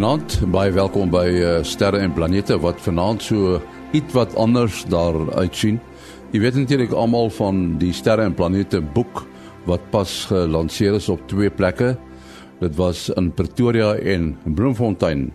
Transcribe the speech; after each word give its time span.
Goeienaand, 0.00 0.38
baie 0.48 0.70
welkom 0.72 1.10
by 1.12 1.26
uh, 1.28 1.48
Sterre 1.60 1.98
en 2.00 2.14
Planete 2.16 2.56
wat 2.64 2.78
vanaand 2.80 3.20
so 3.20 3.58
iets 3.92 4.14
wat 4.16 4.32
anders 4.40 4.78
daar 4.88 5.18
uitsien. 5.36 5.76
Jy 6.32 6.40
weet 6.40 6.56
natuurlik 6.56 6.94
almal 6.96 7.28
van 7.36 7.58
die 7.76 7.90
Sterre 7.92 8.24
en 8.24 8.32
Planete 8.32 8.78
boek 8.80 9.26
wat 9.68 9.82
pas 9.92 10.14
gelanseer 10.30 10.96
is 10.96 11.10
op 11.12 11.20
twee 11.28 11.52
plekke. 11.52 11.90
Dit 12.62 12.78
was 12.80 13.10
in 13.12 13.28
Pretoria 13.36 13.90
en 14.00 14.30
Bloemfontein. 14.56 15.26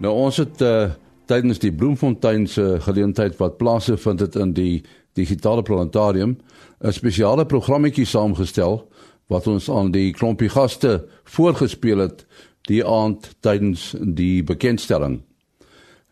Nou 0.00 0.14
ons 0.30 0.40
het 0.40 0.64
uh, 0.64 0.94
tydens 1.28 1.60
die 1.60 1.74
Bloemfontein 1.76 2.48
se 2.48 2.78
geleentheid 2.86 3.36
wat 3.36 3.58
plaasgevind 3.60 4.24
het 4.24 4.38
in 4.40 4.56
die 4.56 4.80
digitale 5.12 5.60
planetarium 5.60 6.38
'n 6.80 6.96
spesiale 6.96 7.44
programmetjie 7.44 8.08
saamgestel 8.08 8.80
wat 9.28 9.46
ons 9.46 9.68
aan 9.70 9.92
die 9.92 10.12
klompie 10.12 10.48
gaste 10.48 11.04
voorgespeel 11.24 11.98
het 11.98 12.24
die 12.70 12.82
aand 12.86 13.32
tydens 13.40 13.94
die 14.00 14.42
bekendstelling. 14.42 15.20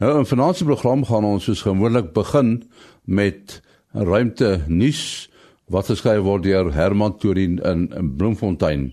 Nou 0.01 0.19
in 0.19 0.27
finansiële 0.27 0.73
program 0.73 1.05
gaan 1.05 1.25
ons 1.29 1.45
soos 1.45 1.63
gewoonlik 1.63 2.13
begin 2.17 2.63
met 3.05 3.61
ruimte 3.93 4.63
nuus 4.67 5.29
wat 5.71 5.91
geskryf 5.91 6.23
word 6.27 6.47
deur 6.47 6.73
Herman 6.75 7.19
Turin 7.19 7.59
in, 7.63 7.89
in 7.95 8.17
Bloemfontein. 8.17 8.91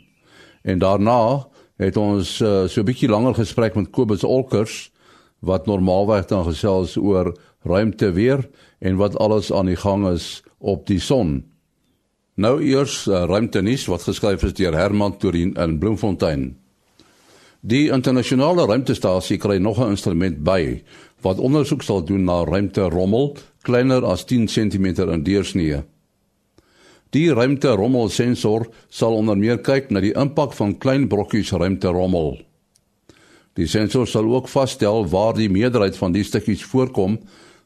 En 0.61 0.79
daarna 0.79 1.47
het 1.77 1.97
ons 1.97 2.41
uh, 2.41 2.67
so 2.67 2.81
'n 2.81 2.85
bietjie 2.85 3.09
langer 3.09 3.33
gesprek 3.33 3.75
met 3.75 3.89
Kobus 3.89 4.23
Olkers 4.23 4.91
wat 5.39 5.65
normaalweg 5.65 6.25
dan 6.25 6.43
gesels 6.43 6.97
oor 6.97 7.37
ruimte 7.63 8.11
weer 8.11 8.49
en 8.79 8.95
wat 8.95 9.17
alles 9.17 9.51
aan 9.53 9.65
die 9.65 9.75
gang 9.75 10.07
is 10.07 10.43
op 10.57 10.87
die 10.87 10.99
son. 10.99 11.45
Nou 12.35 12.61
eers 12.61 13.07
uh, 13.07 13.23
ruimte 13.25 13.61
nuus 13.61 13.85
wat 13.85 14.03
geskryf 14.03 14.43
is 14.43 14.53
deur 14.53 14.73
Herman 14.73 15.17
Turin 15.17 15.53
in 15.53 15.79
Bloemfontein. 15.79 16.57
Die 17.61 17.87
internasionale 17.89 18.67
ruimtestasie 18.69 19.37
kry 19.41 19.57
nog 19.57 19.79
'n 19.79 19.89
instrument 19.89 20.43
by 20.43 20.83
wat 21.21 21.39
ondersoek 21.39 21.81
sal 21.81 22.05
doen 22.05 22.23
na 22.23 22.43
ruimterommel 22.43 23.35
kleiner 23.61 24.05
as 24.05 24.25
10 24.25 24.47
cm 24.47 24.85
in 25.09 25.23
deursnee. 25.23 25.83
Die 27.09 27.33
ruimterommel 27.33 28.09
sensor 28.09 28.67
sal 28.89 29.15
onder 29.15 29.37
meer 29.37 29.57
kyk 29.57 29.89
na 29.89 29.99
die 29.99 30.13
impak 30.13 30.53
van 30.53 30.77
klein 30.77 31.07
brokkies 31.07 31.51
ruimterommel. 31.51 32.37
Die 33.53 33.67
sensor 33.67 34.07
sal 34.07 34.27
ook 34.33 34.47
vasstel 34.47 35.07
waar 35.07 35.33
die 35.33 35.49
meerderheid 35.49 35.97
van 35.97 36.11
die 36.11 36.23
stukkies 36.23 36.63
voorkom 36.63 37.17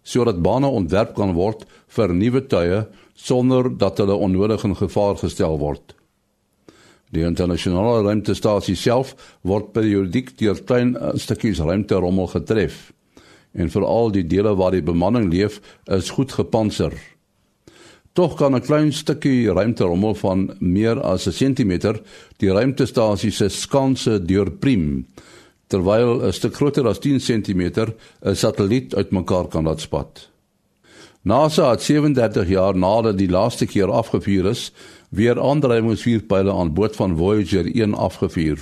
sodat 0.04 0.42
bane 0.42 0.68
ontwerp 0.68 1.16
kan 1.16 1.34
word 1.34 1.66
vir 1.88 2.14
nuwe 2.14 2.48
tuie 2.48 2.86
sonder 3.14 3.78
dat 3.78 3.98
hulle 3.98 4.16
onnodig 4.16 4.64
in 4.64 4.76
gevaar 4.76 5.18
gestel 5.18 5.60
word. 5.60 6.01
Die 7.12 7.26
internasionale 7.28 8.06
ruimtestasie 8.06 8.78
self 8.80 9.16
word 9.44 9.74
periodiek 9.76 10.32
deur 10.40 10.60
klein 10.64 10.96
stukkies 11.20 11.60
ruimterommel 11.60 12.32
getref. 12.32 12.92
En 13.52 13.72
veral 13.72 14.14
die 14.16 14.24
dele 14.24 14.56
waar 14.56 14.72
die 14.72 14.86
bemanning 14.86 15.28
leef, 15.32 15.60
is 15.92 16.14
goed 16.16 16.32
gepantser. 16.32 16.96
Tog 18.16 18.36
kan 18.36 18.56
'n 18.56 18.62
klein 18.62 18.92
stukkie 18.92 19.52
ruimterommel 19.52 20.16
van 20.16 20.56
meer 20.60 21.02
as 21.02 21.28
'n 21.28 21.32
sentimeter 21.32 22.02
die 22.38 22.52
ruimtestasie 22.52 23.32
se 23.32 23.50
skanse 23.50 24.20
deurpriem, 24.26 25.06
terwyl 25.68 26.24
'n 26.24 26.34
stuk 26.34 26.56
groter 26.56 26.88
as 26.88 27.00
10 27.00 27.20
cm 27.20 27.62
'n 28.24 28.36
satelliet 28.36 28.96
uitmekaar 28.96 29.48
kan 29.48 29.64
laat 29.64 29.80
spat. 29.80 30.30
NASA 31.24 31.70
het 31.70 31.82
37 31.82 32.48
jaar 32.48 32.78
nadat 32.78 33.18
die 33.18 33.30
laaste 33.30 33.66
keer 33.66 33.92
afgevuur 33.92 34.46
is, 34.46 34.72
weer 35.12 35.40
aandrywingsvuurpyle 35.40 36.54
aan 36.54 36.74
boord 36.74 36.96
van 36.96 37.18
Voyager 37.18 37.66
1 37.76 37.94
afgevuur. 37.94 38.60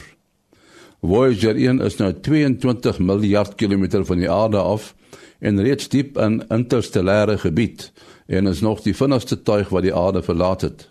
Voyager 1.01 1.55
1 1.55 1.81
is 1.85 1.97
nou 1.97 2.13
22 2.21 2.99
miljard 2.99 3.55
kilometer 3.55 4.05
van 4.05 4.17
die 4.17 4.31
aarde 4.31 4.57
af 4.57 4.95
en 5.39 5.61
reeds 5.61 5.89
diep 5.93 6.17
in 6.17 6.41
interstellêre 6.49 7.37
gebied 7.37 7.91
en 8.27 8.47
is 8.49 8.61
nog 8.65 8.81
die 8.81 8.95
vinnigste 8.95 9.37
tuig 9.41 9.69
wat 9.69 9.85
die 9.85 9.93
aarde 9.93 10.23
verlaat 10.25 10.65
het. 10.65 10.87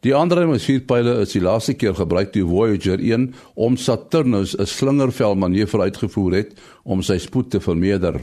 Die 0.00 0.16
aandrywingsvuurpyle 0.16 1.18
is 1.26 1.36
die 1.36 1.44
laaste 1.44 1.74
keer 1.74 1.94
gebruik 1.98 2.32
toe 2.32 2.46
Voyager 2.48 2.98
1 3.02 3.34
om 3.54 3.76
Saturnus 3.76 4.56
'n 4.56 4.66
slingervel 4.66 5.34
manoeuvre 5.34 5.80
uitgevoer 5.80 6.32
het 6.32 6.56
om 6.82 7.02
sy 7.02 7.18
spoed 7.18 7.50
te 7.50 7.60
vermeerder. 7.60 8.20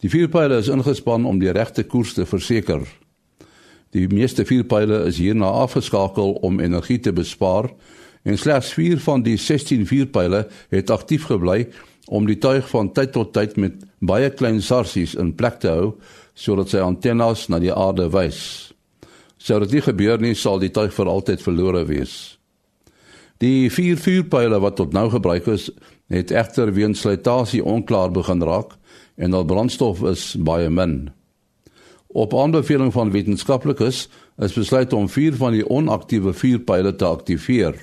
Die 0.00 0.10
vuurpyle 0.10 0.56
is 0.56 0.68
ingespan 0.68 1.24
om 1.24 1.38
die 1.38 1.52
regte 1.52 1.84
koers 1.84 2.14
te 2.14 2.26
verseker. 2.26 3.01
Die 3.92 4.06
meeste 4.08 4.44
vuurpyle 4.48 5.02
is 5.08 5.18
hierna 5.20 5.50
afgeskakel 5.62 6.38
om 6.40 6.60
energie 6.64 6.98
te 7.00 7.12
bespaar 7.12 7.68
en 8.24 8.38
slegs 8.38 8.72
4 8.72 9.00
van 9.04 9.24
die 9.26 9.36
16 9.36 9.84
vuurpyle 9.90 10.46
het 10.72 10.90
aktief 10.90 11.26
gebly 11.28 11.66
om 12.08 12.26
die 12.26 12.38
tuig 12.40 12.64
van 12.70 12.92
tyd 12.96 13.12
tot 13.12 13.34
tyd 13.36 13.58
met 13.60 13.84
baie 14.00 14.30
klein 14.32 14.62
sarsies 14.64 15.12
in 15.18 15.34
plek 15.36 15.60
te 15.60 15.68
hou 15.68 15.92
sodat 16.34 16.72
sy 16.72 16.80
antennes 16.80 17.46
na 17.52 17.60
die 17.60 17.72
aarde 17.72 18.08
wys. 18.14 18.72
Sou 19.36 19.58
dit 19.60 19.76
nie 19.76 19.84
gebeur 19.84 20.22
nie, 20.22 20.34
sal 20.34 20.62
die 20.62 20.72
tuig 20.72 20.94
vir 20.96 21.10
altyd 21.12 21.42
verlore 21.44 21.84
wees. 21.84 22.38
Die 23.42 23.68
vier 23.74 23.98
vuurpyle 23.98 24.60
wat 24.62 24.78
tot 24.78 24.94
nou 24.96 25.08
gebruik 25.12 25.48
is, 25.50 25.68
het 26.08 26.32
egter 26.32 26.72
weens 26.72 27.02
slytasie 27.02 27.60
onklaar 27.60 28.12
begin 28.14 28.40
raak 28.46 28.78
en 29.20 29.34
al 29.34 29.44
brandstof 29.44 30.00
is 30.08 30.30
baie 30.38 30.70
min. 30.70 31.10
Op 32.12 32.34
aanbeveling 32.36 32.92
van 32.92 33.10
wetenskaplikes 33.10 34.08
is 34.36 34.52
besluit 34.52 34.92
om 34.92 35.08
vier 35.08 35.32
van 35.36 35.54
die 35.56 35.64
onaktiewe 35.64 36.32
vuurpyle 36.36 36.92
te 36.96 37.04
aktiveer. 37.08 37.78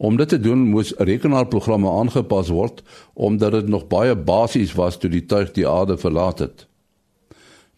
Om 0.00 0.16
dit 0.16 0.28
te 0.28 0.40
doen, 0.40 0.62
moes 0.72 0.94
rekenaarprogramme 0.96 1.90
aangepas 1.90 2.48
word 2.48 2.80
omdat 3.12 3.52
dit 3.52 3.68
nog 3.68 3.84
baie 3.92 4.16
basies 4.16 4.72
was 4.72 4.96
toe 4.96 5.10
die 5.12 5.26
tuig 5.28 5.52
die 5.52 5.68
aarde 5.68 5.98
verlaat 6.00 6.38
het. 6.38 6.64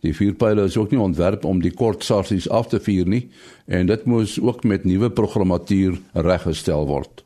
Die 0.03 0.15
vuurpyle 0.15 0.69
is 0.71 0.77
ook 0.79 0.95
nie 0.95 1.03
ontwerp 1.03 1.45
om 1.45 1.59
die 1.63 1.75
kort 1.75 2.07
sarsies 2.07 2.49
af 2.51 2.71
te 2.71 2.79
vuur 2.83 3.11
nie 3.11 3.25
en 3.67 3.91
dit 3.91 4.07
moes 4.07 4.39
ook 4.41 4.63
met 4.63 4.87
nuwe 4.87 5.11
programmatuur 5.11 5.99
reggestel 6.15 6.87
word. 6.87 7.25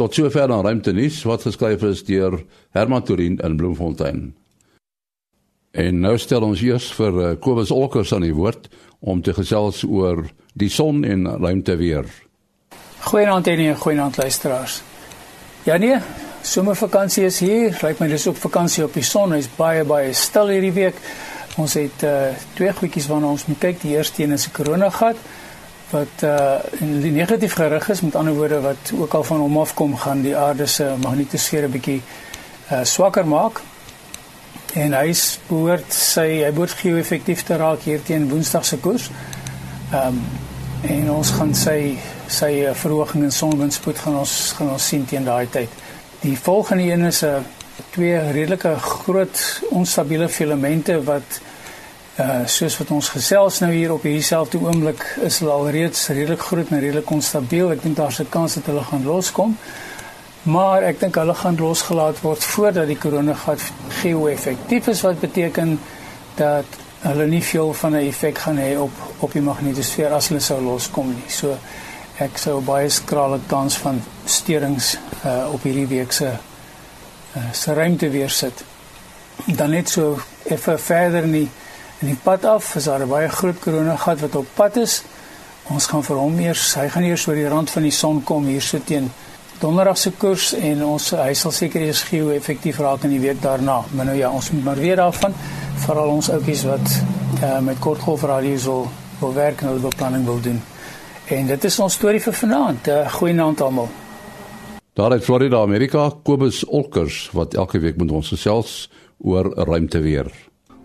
Tot 0.00 0.14
sover 0.14 0.48
dan 0.48 0.64
ruimte 0.64 0.92
nuus 0.96 1.22
wat 1.28 1.44
geskryf 1.44 1.84
is 1.84 2.04
deur 2.08 2.40
Herman 2.76 3.04
Turin 3.04 3.40
in 3.44 3.56
Bloemfontein. 3.56 4.28
En 5.70 6.00
nou 6.00 6.18
stel 6.18 6.42
ons 6.42 6.60
eers 6.62 6.88
vir 6.96 7.18
uh, 7.20 7.32
Kobus 7.40 7.70
Olkers 7.70 8.12
aan 8.12 8.24
die 8.24 8.34
woord 8.34 8.68
om 9.00 9.22
te 9.22 9.34
gesels 9.36 9.84
oor 9.84 10.24
die 10.58 10.70
son 10.72 11.04
en 11.04 11.26
ruimte 11.38 11.76
weer. 11.76 12.08
Goeienaand 13.04 13.46
en 13.46 13.76
goeienaand 13.76 14.16
luisteraars. 14.16 14.82
Ja 15.62 15.76
nee, 15.76 15.98
somervakansie 16.42 17.24
is 17.24 17.38
hier. 17.38 17.76
Lyk 17.82 18.00
my 18.00 18.08
dis 18.08 18.26
ook 18.26 18.36
vakansie 18.36 18.84
op 18.84 18.94
die 18.94 19.04
son. 19.04 19.32
Hy's 19.36 19.50
baie 19.56 19.84
baie 19.84 20.12
stil 20.12 20.48
hierdie 20.48 20.72
week. 20.72 20.96
Ons 21.58 21.74
het 21.74 22.02
uh, 22.06 22.30
twee 22.54 22.72
goedjies 22.72 23.06
waarna 23.10 23.30
ons 23.34 23.46
moet 23.46 23.58
kyk. 23.58 23.80
Die 23.82 23.96
eerste 23.96 24.22
een 24.22 24.32
is 24.32 24.48
'n 24.48 24.54
korona 24.56 24.90
gat 24.90 25.16
wat 25.90 26.22
uh 26.22 26.60
die 26.80 27.12
negatief 27.12 27.54
gerig 27.56 27.88
is 27.88 28.00
met 28.00 28.16
ander 28.16 28.34
woorde 28.34 28.60
wat 28.60 28.92
ook 28.98 29.14
al 29.14 29.24
van 29.24 29.40
hom 29.40 29.58
afkom 29.58 29.96
gaan 29.96 30.20
die 30.22 30.36
aarde 30.36 30.66
se 30.66 30.84
magnetosfeer 31.02 31.64
'n 31.64 31.70
bietjie 31.70 32.02
uh 32.72 32.84
swakker 32.84 33.26
maak 33.26 33.62
en 34.74 34.92
hy 34.92 35.12
behoort 35.48 35.94
sy 35.94 36.42
hy 36.44 36.50
behoort 36.52 36.76
geo-effektief 36.80 37.44
te 37.48 37.56
raak 37.56 37.86
hier 37.88 38.02
teen 38.04 38.28
Woensdag 38.28 38.64
se 38.64 38.78
koers. 38.78 39.10
Ehm 39.92 40.18
um, 40.18 40.22
en 40.78 41.08
ons 41.10 41.30
gaan 41.34 41.54
sy 41.58 41.96
sy 42.30 42.50
uh, 42.62 42.74
verhoging 42.78 43.24
in 43.26 43.32
sonwindspoed 43.34 43.98
gaan 43.98 44.20
ons 44.20 44.34
gaan 44.54 44.68
ons 44.70 44.84
sien 44.92 45.02
teen 45.04 45.24
daai 45.26 45.48
tyd. 45.50 45.72
Die 46.22 46.36
volgende 46.38 46.84
een 46.84 47.02
is 47.08 47.22
'n 47.22 47.26
uh, 47.26 47.40
twee 47.90 48.18
redelike 48.32 48.76
groot 48.78 49.62
onstabiele 49.70 50.28
filamente 50.28 51.02
wat 51.04 51.40
uh 52.18 52.46
soos 52.46 52.78
wat 52.78 52.90
ons 52.90 53.08
gesels 53.08 53.60
nou 53.60 53.72
hier 53.72 53.92
op 53.92 54.02
hierdie 54.02 54.22
selfde 54.22 54.58
oomblik 54.58 55.02
is 55.22 55.38
hulle 55.38 55.52
al 55.52 55.68
reeds 55.70 56.08
redelik 56.08 56.40
groot 56.40 56.70
en 56.70 56.80
redelik 56.80 57.10
onstabiel. 57.10 57.70
Ek 57.70 57.82
dink 57.82 57.96
daar's 57.96 58.20
'n 58.20 58.28
kans 58.30 58.54
dat 58.54 58.66
hulle 58.66 58.84
gaan 58.84 59.04
loskom 59.04 59.56
maar 60.42 60.82
ek 60.82 61.00
dink 61.00 61.16
hulle 61.18 61.34
gaan 61.34 61.58
losgelaat 61.58 62.20
word 62.22 62.44
voordat 62.44 62.86
die 62.86 62.98
koronagat 62.98 63.62
geo-effektief 64.02 64.86
is 64.86 65.02
wat 65.06 65.20
beteken 65.20 65.78
dat 66.38 66.78
hulle 67.00 67.26
nie 67.26 67.42
veel 67.42 67.72
van 67.74 67.92
'n 67.92 68.06
effek 68.08 68.38
gaan 68.38 68.58
hê 68.58 68.76
op 68.78 68.92
op 69.18 69.32
die 69.32 69.42
magnetosfeer 69.42 70.12
as 70.12 70.28
hulle 70.28 70.40
sou 70.40 70.60
loskom 70.62 71.08
nie. 71.08 71.30
So 71.30 71.58
ek 72.18 72.38
sou 72.38 72.60
baie 72.60 72.88
skrale 72.88 73.38
kans 73.46 73.78
van 73.78 74.02
steurings 74.24 74.96
uh, 75.24 75.52
op 75.52 75.62
hierdie 75.62 75.86
week 75.86 76.12
se 76.12 76.26
uh, 77.36 77.42
se 77.52 77.74
ruimte 77.74 78.10
weer 78.10 78.30
sit. 78.30 78.64
Dan 79.46 79.70
net 79.70 79.88
so 79.88 80.18
effe 80.44 80.78
verder 80.78 81.22
in 81.22 81.32
die 81.32 81.48
in 81.98 82.06
die 82.06 82.18
pad 82.22 82.44
af, 82.44 82.74
is 82.74 82.84
daar 82.84 83.00
'n 83.00 83.08
baie 83.08 83.28
groot 83.28 83.58
koronagat 83.58 84.20
wat 84.20 84.34
op 84.34 84.46
pad 84.54 84.76
is. 84.76 85.02
Ons 85.62 85.86
gaan 85.86 86.04
vir 86.04 86.16
hom 86.16 86.38
eers, 86.38 86.74
hy 86.74 86.88
gaan 86.88 87.02
eers 87.02 87.26
oor 87.26 87.34
die 87.34 87.48
rand 87.48 87.70
van 87.70 87.82
die 87.82 87.90
son 87.90 88.24
kom 88.24 88.46
hier 88.46 88.62
so 88.62 88.78
teen 88.84 89.10
donderdag 89.60 89.98
se 89.98 90.12
koers 90.14 90.52
en 90.54 90.84
ons 90.86 91.10
hy 91.18 91.32
sal 91.34 91.52
seker 91.54 91.82
eers 91.82 92.04
geo 92.06 92.30
effektief 92.30 92.78
raak 92.82 93.04
in 93.08 93.16
die 93.16 93.22
week 93.22 93.40
daarna. 93.42 93.80
Maar 93.94 94.10
nou 94.12 94.16
ja, 94.18 94.30
ons 94.30 94.50
moet 94.54 94.64
maar 94.64 94.78
weer 94.78 94.96
daarvan 94.96 95.34
veral 95.84 96.12
ons 96.14 96.30
ouppies 96.30 96.64
wat 96.66 96.90
uh, 97.42 97.58
met 97.66 97.78
kortgolf 97.82 98.22
radio 98.22 98.58
wil 98.64 98.88
wil 99.18 99.32
werk 99.34 99.62
en 99.62 99.72
hulle 99.72 99.82
beplanning 99.82 100.24
wil 100.24 100.38
doen. 100.40 100.60
En 101.34 101.46
dit 101.46 101.64
is 101.64 101.78
ons 101.82 101.94
storie 101.94 102.20
vir 102.22 102.36
vanaand. 102.38 102.86
Uh, 102.88 103.00
Goeienaand 103.18 103.60
almal. 103.60 103.88
Daar 104.94 105.10
uit 105.10 105.24
Florida, 105.24 105.62
Amerika, 105.62 106.08
Kobus 106.22 106.64
Olkers 106.64 107.28
wat 107.34 107.54
elke 107.54 107.78
week 107.82 107.98
met 107.98 108.14
ons 108.14 108.30
gesels 108.34 108.90
oor 109.18 109.50
ruimteweer. 109.54 110.30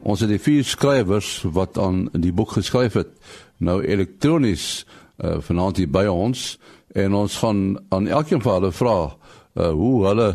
Ons 0.04 0.26
het 0.26 0.30
die 0.34 0.42
vier 0.42 0.66
skrywers 0.66 1.44
wat 1.46 1.78
aan 1.78 2.08
die 2.12 2.34
boek 2.34 2.58
geskryf 2.58 2.98
het, 2.98 3.14
nou 3.58 3.84
elektronies 3.86 4.86
uh, 5.22 5.38
vanaand 5.46 5.78
hier 5.78 5.90
by 5.90 6.06
ons 6.10 6.58
en 6.94 7.14
ons 7.14 7.38
gaan 7.38 7.78
aan 7.90 8.08
elkeen 8.08 8.42
van 8.42 8.60
hulle 8.60 8.72
vra 8.72 8.98
uh, 9.08 9.70
hoe 9.72 10.06
hulle 10.08 10.30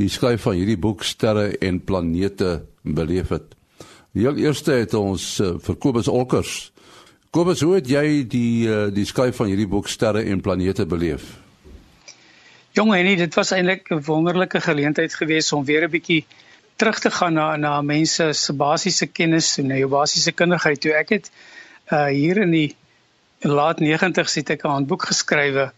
die 0.00 0.08
skryf 0.08 0.46
van 0.46 0.58
hierdie 0.58 0.78
boek 0.80 1.04
sterre 1.04 1.50
en 1.58 1.80
planete 1.84 2.62
beleef 2.82 3.28
het. 3.34 3.54
Die 4.16 4.24
heel 4.26 4.40
eerste 4.42 4.72
het 4.80 4.94
ons 4.94 5.38
uh, 5.40 5.54
vir 5.62 5.76
Kobus 5.76 6.08
Olkers. 6.08 6.72
Kobus, 7.30 7.60
hoe 7.62 7.76
het 7.76 7.88
jy 7.90 8.24
die 8.26 8.66
uh, 8.66 8.88
die 8.94 9.06
skryf 9.06 9.36
van 9.38 9.52
hierdie 9.52 9.68
boek 9.70 9.88
sterre 9.88 10.24
en 10.26 10.42
planete 10.42 10.86
beleef? 10.86 11.36
Jong 12.74 12.90
Henny, 12.94 13.16
dit 13.18 13.34
was 13.34 13.52
eintlik 13.54 13.90
'n 13.90 14.02
wonderlike 14.06 14.60
geleentheid 14.60 15.14
geweest 15.14 15.52
om 15.52 15.64
weer 15.64 15.86
'n 15.86 15.90
bietjie 15.90 16.24
terug 16.76 16.98
te 16.98 17.10
gaan 17.10 17.34
na 17.34 17.56
na 17.56 17.82
mense 17.82 18.32
se 18.32 18.52
basiese 18.52 19.06
kennis 19.06 19.58
en 19.58 19.66
na 19.66 19.76
jou 19.76 19.88
basiese 19.88 20.32
kundigheid. 20.32 20.80
Toe 20.80 20.92
ek 20.92 21.08
het 21.08 21.30
uh 21.92 22.06
hier 22.06 22.38
in 22.42 22.50
die 22.50 22.76
laat 23.40 23.80
90's 23.80 24.34
het 24.34 24.50
ek 24.50 24.64
'n 24.64 24.74
handboek 24.76 25.06
geskrywe, 25.12 25.72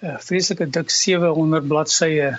'n 0.00 0.06
uh, 0.14 0.18
vreeslike 0.24 0.66
dik 0.76 0.90
700 0.90 1.66
bladsye 1.68 2.38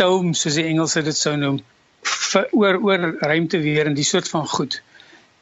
tome 0.00 0.34
soos 0.34 0.56
die 0.58 0.66
Engelse 0.68 1.02
dit 1.02 1.16
sou 1.16 1.36
noem, 1.36 1.60
vir, 2.02 2.48
oor 2.52 2.80
oor 2.86 3.06
ruimteweer 3.20 3.90
en 3.90 3.96
die 3.96 4.06
soort 4.06 4.28
van 4.28 4.46
goed. 4.48 4.80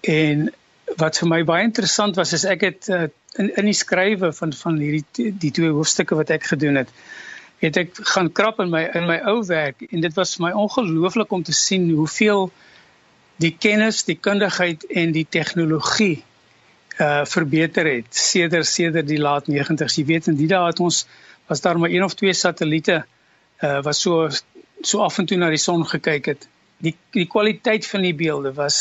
En 0.00 0.48
wat 0.96 1.18
vir 1.20 1.28
my 1.28 1.40
baie 1.44 1.64
interessant 1.66 2.16
was 2.16 2.32
is 2.32 2.44
ek 2.48 2.62
het 2.66 2.88
uh, 2.88 3.06
in 3.36 3.50
in 3.60 3.68
die 3.70 3.76
skrywe 3.76 4.32
van 4.32 4.52
van 4.52 4.78
hierdie 4.82 5.32
die 5.44 5.50
twee 5.54 5.74
hoofstukke 5.74 6.16
wat 6.18 6.30
ek 6.30 6.48
gedoen 6.52 6.80
het 6.80 6.94
het 7.62 7.76
ek 7.76 7.98
gaan 8.14 8.30
krap 8.32 8.60
in 8.62 8.70
my 8.70 8.84
in 8.94 9.06
my 9.10 9.18
ou 9.32 9.42
werk 9.46 9.82
en 9.90 10.00
dit 10.00 10.14
was 10.14 10.36
vir 10.36 10.46
my 10.46 10.52
ongelooflik 10.64 11.32
om 11.34 11.42
te 11.42 11.52
sien 11.52 11.90
hoeveel 11.90 12.48
die 13.42 13.54
kennis, 13.54 14.02
die 14.06 14.18
kundigheid 14.18 14.86
en 15.02 15.12
die 15.14 15.26
tegnologie 15.26 16.22
uh 16.98 17.22
verbeter 17.30 17.86
het 17.86 18.10
sedert 18.10 18.66
sedert 18.66 19.06
die 19.06 19.20
laat 19.22 19.46
90's. 19.46 19.98
Jy 20.00 20.04
weet 20.08 20.30
in 20.32 20.38
die 20.38 20.48
dae 20.50 20.66
het 20.66 20.80
ons 20.82 21.04
was 21.48 21.60
daar 21.60 21.78
maar 21.78 21.90
een 21.90 22.04
of 22.04 22.14
twee 22.14 22.32
satelliete 22.32 23.04
uh 23.62 23.82
wat 23.82 23.96
so 23.96 24.28
so 24.80 25.00
af 25.02 25.18
en 25.18 25.26
toe 25.26 25.38
na 25.38 25.48
die 25.48 25.58
son 25.58 25.86
gekyk 25.86 26.26
het. 26.26 26.48
Die 26.78 26.94
die 27.10 27.26
kwaliteit 27.26 27.86
van 27.86 28.04
die 28.06 28.14
beelde 28.14 28.52
was 28.54 28.78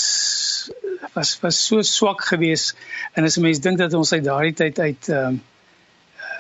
was 1.14 1.40
was 1.42 1.66
so 1.66 1.82
swak 1.82 2.22
geweest 2.30 2.76
en 3.14 3.24
as 3.24 3.38
'n 3.38 3.42
mens 3.42 3.60
dink 3.60 3.78
dat 3.78 3.94
ons 3.94 4.14
uit 4.14 4.24
daardie 4.24 4.54
tyd 4.54 4.80
uit 4.80 5.10
ehm 5.10 5.40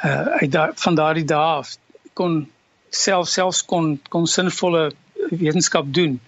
uh, 0.04 0.12
uh 0.12 0.28
uit 0.42 0.52
daar 0.52 0.72
van 0.76 0.96
daardie 0.96 1.26
dae 1.26 1.52
af 1.58 1.76
kon 2.14 2.52
self 2.90 3.28
selfs 3.28 3.66
kon 3.66 4.00
kon 4.10 4.28
sinvolle 4.28 4.92
wetenskap 5.30 5.94
doen. 5.94 6.20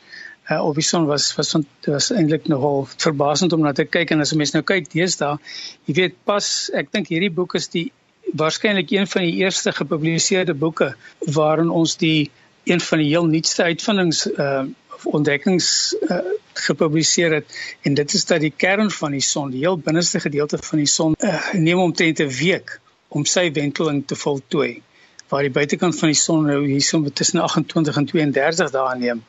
Uh, 0.50 0.66
op 0.66 0.76
die 0.76 0.84
son 0.84 1.06
was 1.06 1.36
was 1.36 1.52
van 1.52 1.66
was 1.86 2.10
eintlik 2.12 2.48
nogal 2.48 2.88
verbasend 2.98 3.54
om 3.54 3.62
na 3.62 3.72
te 3.72 3.86
kyk 3.86 4.12
en 4.12 4.20
as 4.20 4.34
'n 4.34 4.38
mens 4.38 4.52
nou 4.52 4.64
kyk 4.64 4.90
deesdae, 4.92 5.38
jy 5.86 5.94
weet 5.94 6.16
pas 6.24 6.70
ek 6.74 6.92
dink 6.92 7.08
hierdie 7.08 7.34
boek 7.34 7.56
is 7.56 7.68
die 7.68 7.92
waarskynlik 8.34 8.92
een 8.92 9.08
van 9.08 9.22
die 9.22 9.34
eerste 9.34 9.72
gepubliseerde 9.72 10.54
boeke 10.54 10.96
waarin 11.20 11.70
ons 11.70 11.98
die 11.98 12.32
een 12.64 12.82
van 12.82 12.98
die 12.98 13.08
heel 13.08 13.26
nuutste 13.26 13.64
uitvindings 13.64 14.26
uh 14.28 14.64
ontdekkings 15.04 15.96
uh, 16.02 16.18
gepubliseer 16.54 17.32
het 17.32 17.76
en 17.82 17.94
dit 17.94 18.14
is 18.14 18.26
dat 18.26 18.42
die 18.44 18.52
kern 18.52 18.92
van 18.92 19.12
die 19.12 19.22
son, 19.24 19.52
die 19.52 19.60
heel 19.60 19.78
binneste 19.78 20.20
gedeelte 20.20 20.58
van 20.58 20.78
die 20.78 20.88
son, 20.88 21.16
uh, 21.20 21.54
neem 21.54 21.80
omtrent 21.80 22.20
'n 22.20 22.28
week 22.28 22.80
om 23.08 23.26
sy 23.26 23.52
wenteling 23.52 24.04
te 24.08 24.16
voltooi 24.16 24.82
waar 25.30 25.46
die 25.46 25.54
buitekant 25.54 25.98
van 26.00 26.12
die 26.12 26.18
son 26.18 26.46
nou 26.46 26.66
hierso 26.66 27.04
tussen 27.14 27.40
28 27.40 27.98
en 27.98 28.06
32 28.06 28.72
dae 28.72 28.98
neem. 28.98 29.24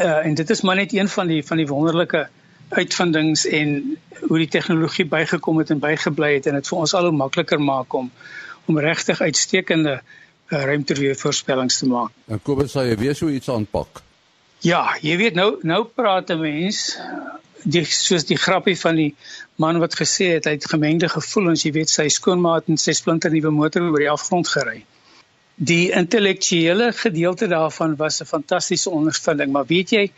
Uh 0.00 0.26
en 0.26 0.34
dit 0.34 0.50
is 0.50 0.60
maar 0.60 0.76
net 0.76 0.92
een 0.92 1.08
van 1.08 1.26
die 1.26 1.44
van 1.44 1.56
die 1.56 1.66
wonderlike 1.66 2.28
uitvindings 2.68 3.46
en 3.46 3.98
hoe 4.20 4.38
die 4.38 4.48
tegnologie 4.48 5.06
bygekom 5.08 5.58
het 5.62 5.70
en 5.70 5.80
bygebly 5.82 6.34
het 6.34 6.46
en 6.46 6.58
dit 6.58 6.68
vir 6.68 6.78
ons 6.78 6.94
al 6.94 7.08
hoe 7.08 7.16
makliker 7.16 7.60
maak 7.60 7.94
om 7.94 8.10
om 8.68 8.78
regtig 8.84 9.20
uitstekende 9.20 9.94
uh, 9.96 10.64
ruimteweer 10.64 11.16
voorspellings 11.16 11.78
te 11.78 11.86
maak. 11.88 12.12
En 12.28 12.42
Kobus 12.44 12.74
sê 12.76 12.84
jy 12.90 12.98
weer 13.00 13.16
so 13.16 13.32
iets 13.32 13.48
aanpak. 13.48 14.02
Ja, 14.60 14.82
jy 15.00 15.16
weet 15.16 15.38
nou 15.38 15.54
nou 15.62 15.84
praat 15.84 16.30
'n 16.30 16.40
mens 16.40 16.98
die 17.64 17.84
soos 17.84 18.26
die 18.28 18.36
grappie 18.36 18.76
van 18.76 18.96
die 18.96 19.14
man 19.56 19.78
wat 19.78 19.96
gesê 19.96 20.34
het 20.36 20.44
hy 20.44 20.58
het 20.58 20.68
gemengde 20.68 21.08
gevoelens, 21.08 21.64
jy 21.64 21.72
weet 21.72 21.90
sy 21.90 22.08
skoonmaat 22.08 22.68
en 22.68 22.76
sy 22.76 22.92
splinter 22.92 23.30
nuwe 23.30 23.50
motor 23.50 23.82
oor 23.82 24.04
die 24.04 24.10
afgrond 24.10 24.48
gery 24.48 24.84
die 25.58 25.90
intellektuele 25.90 26.92
gedeelte 26.94 27.48
daarvan 27.50 27.96
was 27.96 28.20
'n 28.22 28.24
fantastiese 28.24 28.90
ondervinding, 28.90 29.52
maar 29.52 29.66
weet 29.66 29.90
jy, 29.90 30.10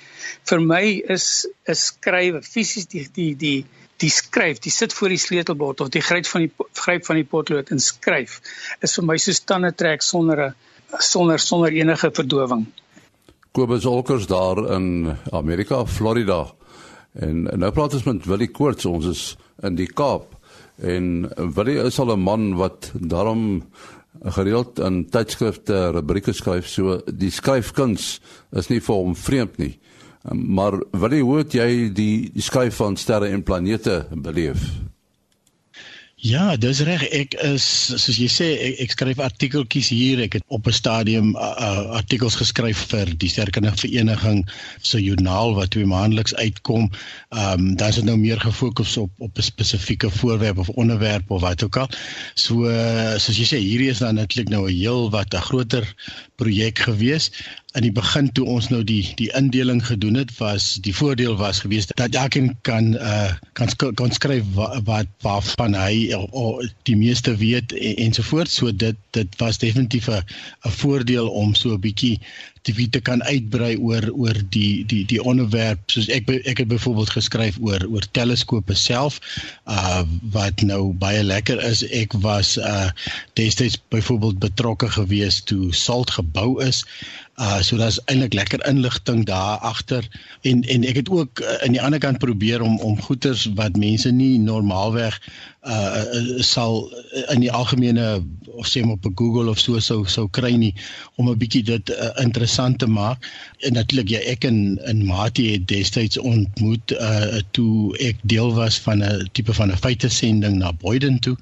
vir 0.44 0.60
my 0.60 1.02
is 1.08 1.46
'n 1.66 1.74
skrywer 1.74 2.42
fisies 2.42 2.86
die 2.86 3.08
die 3.14 3.34
die 3.36 3.64
die 3.96 4.10
skryf, 4.10 4.58
die 4.58 4.70
sit 4.70 4.92
voor 4.92 5.08
die 5.08 5.18
sleutelbord 5.18 5.80
of 5.80 5.88
die 5.88 6.00
gryp 6.00 6.26
van 6.26 6.40
die 6.40 6.52
gryp 6.72 7.04
van 7.04 7.16
die 7.16 7.24
potlood 7.24 7.70
en 7.70 7.80
skryf 7.80 8.40
is 8.80 8.94
vir 8.94 9.04
my 9.04 9.16
so 9.16 9.32
stande 9.32 9.72
trek 9.72 10.02
sonder 10.02 10.44
'n 10.46 10.54
sonder 10.98 11.38
sonder 11.38 11.72
enige 11.72 12.10
verdowing. 12.10 12.66
Kobus 13.52 13.84
Olkers 13.84 14.26
daar 14.26 14.72
in 14.72 15.16
Amerika, 15.32 15.86
Florida. 15.86 16.52
En 17.12 17.42
nou 17.42 17.72
praat 17.72 17.94
ons 17.94 18.04
met 18.04 18.26
Willie 18.26 18.50
Koorts, 18.50 18.84
ons 18.84 19.06
is 19.06 19.36
in 19.62 19.74
die 19.74 19.86
Kaap. 19.86 20.36
En 20.78 21.28
Willie 21.54 21.82
is 21.82 21.98
al 21.98 22.12
'n 22.12 22.20
man 22.20 22.54
wat 22.54 22.92
daarom 22.94 23.62
gereeld 24.36 24.78
in 24.78 25.04
tydskrifte 25.08 25.90
rubrieke 25.94 26.32
skryf 26.32 26.68
so 26.68 26.98
die 27.06 27.30
skryfkuns 27.30 28.18
is 28.56 28.68
nie 28.70 28.80
vir 28.80 28.94
hom 28.94 29.14
vreemd 29.16 29.58
nie. 29.62 29.74
Maar 30.30 30.76
wat 30.92 31.14
het 31.14 31.54
jy 31.56 31.70
die 31.96 32.42
skryf 32.42 32.76
van 32.82 32.96
sterre 33.00 33.30
en 33.32 33.42
planete 33.42 34.04
beleef 34.12 34.66
Ja, 36.20 36.52
dis 36.60 36.82
reg. 36.84 37.00
Ek 37.16 37.32
is 37.48 37.64
soos 37.88 38.18
jy 38.20 38.26
sê, 38.28 38.46
ek, 38.60 38.74
ek 38.84 38.90
skryf 38.92 39.20
artikeltjies 39.24 39.88
hier. 39.88 40.20
Ek 40.20 40.34
het 40.36 40.44
op 40.52 40.66
'n 40.68 40.76
stadium 40.76 41.30
uh, 41.32 41.46
uh, 41.56 41.96
artikels 41.96 42.36
geskryf 42.36 42.82
vir 42.90 43.08
die 43.16 43.30
Sterkkundige 43.32 43.80
Vereniging 43.86 44.42
se 44.84 45.00
joernaal 45.00 45.54
wat 45.56 45.70
twee 45.72 45.88
maandeliks 45.88 46.34
uitkom. 46.36 46.90
Ehm 47.32 47.72
um, 47.72 47.76
dan 47.80 47.88
is 47.88 48.00
dit 48.02 48.04
nou 48.04 48.18
meer 48.20 48.40
gefokus 48.40 48.98
op 49.00 49.10
op 49.16 49.32
'n 49.38 49.48
spesifieke 49.48 50.10
voorwerp 50.10 50.58
of 50.58 50.68
onderwerp 50.68 51.30
of 51.30 51.40
wat 51.40 51.64
ook 51.64 51.76
al. 51.76 51.88
So 52.34 52.68
soos 53.16 53.40
jy 53.40 53.48
sê, 53.48 53.56
hierdie 53.56 53.88
is 53.88 54.04
dan 54.04 54.20
netlik 54.20 54.52
nou 54.52 54.68
'n 54.68 54.76
heel 54.76 55.10
wat 55.10 55.32
'n 55.32 55.40
groter 55.48 55.88
projek 56.36 56.84
gewees 56.84 57.32
in 57.78 57.84
die 57.86 57.92
begin 57.94 58.26
toe 58.34 58.44
ons 58.50 58.66
nou 58.72 58.80
die 58.86 59.02
die 59.18 59.28
indeling 59.38 59.78
gedoen 59.86 60.16
het 60.18 60.32
was 60.40 60.72
die 60.82 60.94
voordeel 60.96 61.36
was 61.38 61.60
geweest 61.62 61.92
dat 62.00 62.16
elkeen 62.18 62.56
kan 62.66 62.94
uh 62.98 63.30
kan 63.54 63.94
kan 63.94 64.10
skryf 64.10 64.44
wat, 64.84 65.06
waarvan 65.22 65.76
hy 65.78 66.10
of, 66.16 66.30
of 66.30 66.66
die 66.88 66.96
meeste 66.98 67.36
weet 67.38 67.72
en, 67.72 67.96
ensovoorts 68.08 68.58
so 68.58 68.74
dit 68.74 68.98
dit 69.14 69.38
was 69.38 69.62
definitief 69.62 70.08
'n 70.08 70.22
'n 70.66 70.76
voordeel 70.82 71.28
om 71.28 71.54
so 71.54 71.74
'n 71.74 71.80
bietjie 71.80 72.18
te 72.62 72.72
wie 72.76 72.88
te 72.92 73.00
kan 73.00 73.22
uitbrei 73.24 73.76
oor 73.78 74.04
oor 74.12 74.36
die 74.52 74.84
die 74.84 75.04
die 75.08 75.20
onderwerp. 75.22 75.80
Soos 75.86 76.08
ek 76.12 76.28
ek 76.44 76.58
het 76.62 76.68
byvoorbeeld 76.68 77.14
geskryf 77.16 77.56
oor 77.60 77.86
oor 77.88 78.04
teleskope 78.12 78.74
self 78.74 79.20
uh 79.64 80.02
wat 80.34 80.60
nou 80.66 80.92
baie 80.92 81.22
lekker 81.24 81.62
is. 81.70 81.82
Ek 81.88 82.12
was 82.26 82.56
uh 82.58 82.90
destyds 83.40 83.80
byvoorbeeld 83.88 84.38
betrokke 84.38 84.90
gewees 84.90 85.40
toe 85.44 85.72
salt 85.74 86.10
gebou 86.18 86.60
is 86.64 86.84
Uh 87.40 87.60
so 87.64 87.76
daar's 87.80 88.00
eintlik 88.04 88.34
lekker 88.36 88.66
inligting 88.68 89.24
daar 89.24 89.58
agter 89.64 90.04
en 90.40 90.60
en 90.62 90.84
ek 90.84 90.98
het 91.00 91.08
ook 91.08 91.40
uh, 91.40 91.54
aan 91.64 91.72
die 91.72 91.82
ander 91.82 91.98
kant 91.98 92.18
probeer 92.18 92.60
om 92.60 92.76
om 92.84 93.00
goeters 93.00 93.46
wat 93.54 93.76
mense 93.80 94.10
nie 94.12 94.38
normaalweg 94.38 95.16
uh, 95.62 96.04
uh 96.14 96.42
sal 96.44 96.92
in 97.32 97.40
die 97.40 97.52
algemene 97.52 98.20
of 98.60 98.68
sê 98.68 98.82
maar 98.84 98.98
op 98.98 99.08
Google 99.14 99.50
of 99.50 99.58
so 99.58 99.80
sou 99.80 100.04
sou 100.08 100.26
kry 100.28 100.52
nie 100.56 100.74
om 101.16 101.28
'n 101.30 101.38
bietjie 101.38 101.62
dit 101.62 101.90
uh, 101.90 102.10
interessant 102.20 102.78
te 102.78 102.86
maak. 102.86 103.24
En 103.64 103.72
natuurlik 103.72 104.08
ja 104.08 104.20
ek 104.20 104.44
en 104.44 104.78
in 104.84 105.04
Mati 105.06 105.52
het 105.52 105.68
destyds 105.68 106.18
ontmoet 106.18 106.92
uh 106.92 107.40
toe 107.56 107.96
ek 107.98 108.16
deel 108.22 108.54
was 108.54 108.78
van 108.78 109.04
'n 109.04 109.28
tipe 109.32 109.54
van 109.54 109.72
'n 109.72 109.76
feitesending 109.76 110.56
na 110.58 110.72
Boyden 110.72 111.18
toe 111.18 111.36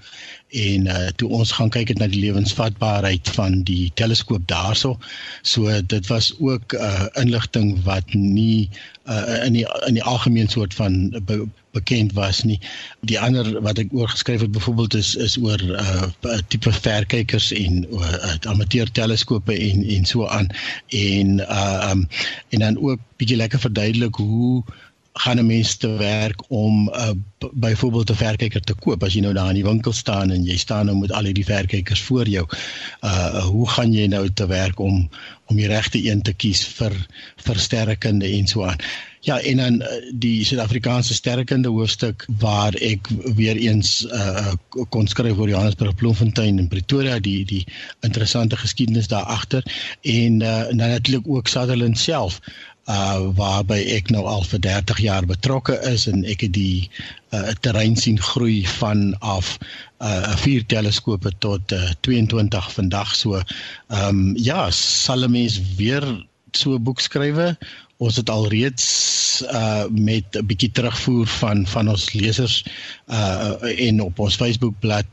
en 0.51 0.87
uh, 0.87 1.09
toe 1.21 1.29
ons 1.29 1.53
gaan 1.53 1.71
kyk 1.71 1.89
het 1.93 1.99
na 2.01 2.09
die 2.09 2.21
lewensvatbaarheid 2.23 3.29
van 3.37 3.63
die 3.69 3.91
teleskoop 4.01 4.47
daarso. 4.49 4.97
So 5.43 5.69
dit 5.87 6.07
was 6.07 6.35
ook 6.39 6.73
'n 6.73 6.81
uh, 6.81 7.07
inligting 7.21 7.83
wat 7.85 8.15
nie 8.15 8.69
uh, 9.09 9.45
in 9.45 9.53
die 9.53 9.67
in 9.87 9.95
die 9.95 10.03
algemeen 10.03 10.49
soort 10.49 10.75
van 10.75 11.23
be, 11.25 11.47
bekend 11.71 12.13
was 12.13 12.43
nie. 12.43 12.61
Die 13.01 13.21
ander 13.21 13.61
wat 13.61 13.79
ek 13.79 13.93
oor 13.93 14.09
geskryf 14.09 14.41
het 14.41 14.53
byvoorbeeld 14.53 14.95
is 14.95 15.15
is 15.15 15.37
oor 15.39 15.61
uh, 15.61 16.39
tipe 16.49 16.73
verkykers 16.73 17.53
en 17.53 17.85
uh, 17.93 18.35
amateur 18.49 18.91
teleskope 18.91 19.53
en 19.53 19.85
en 19.85 20.05
so 20.05 20.27
aan 20.27 20.49
en 20.89 21.39
uh 21.41 21.91
um, 21.91 22.09
en 22.49 22.59
dan 22.59 22.79
ook 22.79 23.01
bietjie 23.17 23.37
lekker 23.37 23.61
verduidelik 23.61 24.15
hoe 24.15 24.65
gaan 25.19 25.39
'n 25.39 25.47
mens 25.47 25.77
te 25.77 25.89
werk 25.89 26.43
om 26.49 26.89
uh, 26.89 27.11
byvoorbeeld 27.53 28.11
'n 28.11 28.15
verkyker 28.15 28.61
te 28.61 28.75
koop 28.75 29.03
as 29.03 29.15
jy 29.15 29.21
nou 29.21 29.35
daar 29.35 29.49
in 29.49 29.61
die 29.61 29.71
winkel 29.71 29.93
staan 29.93 30.31
en 30.31 30.45
jy 30.45 30.57
staan 30.57 30.87
nou 30.87 30.99
met 30.99 31.13
al 31.13 31.25
hierdie 31.25 31.45
verkykers 31.45 32.03
voor 32.03 32.29
jou. 32.29 32.47
Uh 33.01 33.45
hoe 33.45 33.69
gaan 33.69 33.93
jy 33.93 34.07
nou 34.07 34.29
te 34.33 34.47
werk 34.47 34.79
om 34.79 35.09
om 35.49 35.57
die 35.57 35.67
regte 35.67 35.99
een 36.05 36.23
te 36.23 36.33
kies 36.33 36.65
vir 36.79 36.93
vir 37.37 37.59
sterrekunde 37.59 38.29
en 38.29 38.47
so 38.47 38.65
aan. 38.65 38.77
Ja, 39.21 39.41
en 39.41 39.57
dan 39.57 39.83
die 40.15 40.45
Suid-Afrikaanse 40.45 41.15
sterrekunde 41.15 41.69
hoofstuk 41.69 42.27
waar 42.39 42.75
ek 42.75 43.09
weer 43.35 43.57
eens 43.57 44.05
uh 44.07 44.53
kon 44.89 45.09
skryf 45.11 45.39
oor 45.39 45.49
Johannesburg, 45.49 45.95
Bloemfontein 45.95 46.59
en 46.59 46.69
Pretoria, 46.69 47.19
die 47.19 47.45
die 47.45 47.65
interessante 48.07 48.57
geskiedenis 48.57 49.09
daar 49.09 49.27
agter 49.27 49.65
en 50.03 50.41
uh 50.41 50.69
dan 50.69 50.77
natuurlik 50.77 51.29
ook 51.29 51.49
Sutherland 51.49 51.99
self 51.99 52.41
uh 52.89 53.29
waarby 53.37 53.79
ek 53.97 54.09
nou 54.15 54.25
al 54.25 54.45
vir 54.49 54.61
30 54.65 55.01
jaar 55.05 55.27
betrokke 55.29 55.77
is 55.91 56.07
en 56.09 56.25
ek 56.25 56.47
het 56.47 56.55
die 56.57 56.89
uh 57.37 57.53
terrein 57.61 57.97
sien 58.01 58.21
groei 58.31 58.63
van 58.79 59.13
af 59.21 59.59
uh 60.01 60.37
vier 60.45 60.65
teleskope 60.67 61.33
tot 61.45 61.73
uh 61.73 61.93
22 62.01 62.73
vandag. 62.73 63.15
So 63.15 63.37
ehm 63.37 64.09
um, 64.09 64.25
ja 64.37 64.71
sal 64.71 65.25
'n 65.29 65.31
mens 65.37 65.61
weer 65.77 66.05
so 66.53 66.75
'n 66.75 66.83
boek 66.83 67.01
skrywe 67.01 67.57
ons 67.99 68.17
het 68.17 68.31
al 68.31 68.47
reeds 68.49 68.87
uh 69.43 69.85
met 69.91 70.37
'n 70.39 70.47
bietjie 70.47 70.71
terugvoer 70.71 71.27
van 71.27 71.67
van 71.67 71.89
ons 71.89 72.13
lesers 72.13 72.65
uh 73.07 73.55
en 73.87 74.01
op 74.03 74.19
ons 74.19 74.37
Facebookblad 74.37 75.07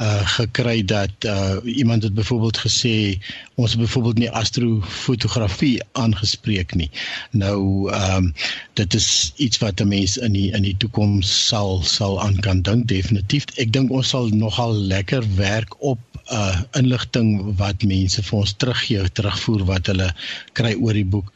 uh 0.00 0.26
gekry 0.36 0.84
dat 0.84 1.12
uh 1.24 1.56
iemand 1.64 2.02
het 2.02 2.14
byvoorbeeld 2.14 2.58
gesê 2.58 3.20
ons 3.54 3.70
het 3.70 3.80
byvoorbeeld 3.80 4.18
nie 4.18 4.30
astrofotografie 4.30 5.82
aangespreek 5.92 6.74
nie. 6.74 6.90
Nou 7.30 7.90
ehm 7.92 8.16
um, 8.16 8.34
dit 8.72 8.94
is 8.94 9.32
iets 9.36 9.58
wat 9.58 9.80
'n 9.80 9.88
mens 9.88 10.16
in 10.16 10.32
die 10.32 10.52
in 10.52 10.62
die 10.62 10.76
toekoms 10.76 11.46
sal 11.46 11.82
sal 11.82 12.22
aan 12.22 12.40
kan 12.40 12.62
dink 12.62 12.88
definitief. 12.88 13.44
Ek 13.56 13.72
dink 13.72 13.90
ons 13.90 14.08
sal 14.08 14.28
nogal 14.28 14.74
lekker 14.74 15.24
werk 15.36 15.82
op 15.82 16.00
uh 16.32 16.60
inligting 16.72 17.56
wat 17.56 17.82
mense 17.82 18.22
vir 18.22 18.38
ons 18.38 18.52
teruggee, 18.56 19.10
terugvoer 19.12 19.64
wat 19.64 19.86
hulle 19.86 20.14
kry 20.52 20.74
oor 20.80 20.92
die 20.92 21.04
boek 21.04 21.32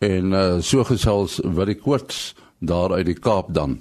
en 0.00 0.32
uh, 0.32 0.60
so 0.64 0.84
gesels 0.88 1.40
Willie 1.44 1.76
Koorts 1.76 2.34
daar 2.58 2.92
uit 2.96 3.06
die 3.06 3.18
Kaap 3.18 3.52
dan. 3.54 3.80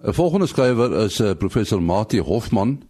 'n 0.00 0.14
Volgende 0.14 0.46
skrywer 0.46 0.92
is 1.04 1.20
uh, 1.20 1.34
professor 1.34 1.82
Mati 1.82 2.20
Hofman, 2.20 2.82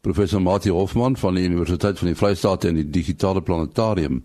professor 0.00 0.42
Mati 0.42 0.70
Hofman 0.70 1.16
van 1.16 1.34
die 1.34 1.44
Universiteit 1.44 1.98
van 1.98 2.06
die 2.06 2.16
Vrystaat 2.16 2.64
en 2.64 2.74
die 2.74 2.90
Digitale 2.90 3.42
Planetarium. 3.42 4.22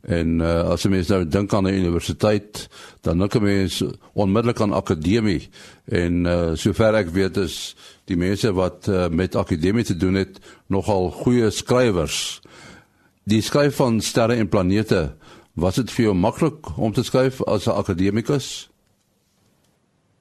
En 0.00 0.40
uh, 0.40 0.70
as 0.70 0.84
jy 0.84 0.90
mens 0.92 1.08
nou 1.08 1.24
dink 1.26 1.52
aan 1.54 1.66
'n 1.66 1.74
universiteit, 1.74 2.68
dan 3.00 3.18
dink 3.18 3.40
mens 3.40 3.82
onmiddellik 4.12 4.60
aan 4.60 4.72
akademie 4.72 5.48
en 5.84 6.24
uh, 6.24 6.54
sover 6.54 6.94
ek 6.94 7.10
weet 7.10 7.36
is 7.36 7.74
die 8.04 8.16
mense 8.16 8.52
wat 8.52 8.86
uh, 8.88 9.08
met 9.08 9.34
akademie 9.34 9.84
te 9.84 9.96
doen 9.96 10.14
het 10.14 10.38
nogal 10.66 11.10
goeie 11.10 11.50
skrywers. 11.50 12.40
Die 13.24 13.40
skryf 13.40 13.76
van 13.76 14.00
sterre 14.00 14.36
en 14.36 14.48
planete 14.48 15.16
Was 15.54 15.74
dit 15.78 15.90
vir 15.90 16.08
jou 16.08 16.14
maklik 16.18 16.70
om 16.76 16.92
te 16.92 17.02
skryf 17.06 17.42
as 17.46 17.66
'n 17.66 17.78
akademikus? 17.78 18.70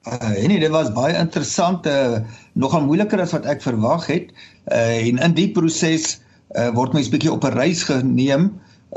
Uh, 0.04 0.36
nee, 0.48 0.60
dit 0.60 0.70
was 0.70 0.92
baie 0.92 1.16
interessant, 1.18 1.86
uh, 1.88 2.20
nogal 2.54 2.84
moeiliker 2.86 3.22
as 3.22 3.32
wat 3.32 3.46
ek 3.46 3.62
verwag 3.62 4.06
het. 4.08 4.34
Uh, 4.68 5.08
en 5.08 5.18
in 5.18 5.34
die 5.34 5.52
proses 5.52 6.20
uh, 6.56 6.70
word 6.76 6.94
mens 6.94 7.10
bietjie 7.10 7.32
op 7.32 7.44
'n 7.48 7.56
reis 7.56 7.84
geneem 7.84 8.52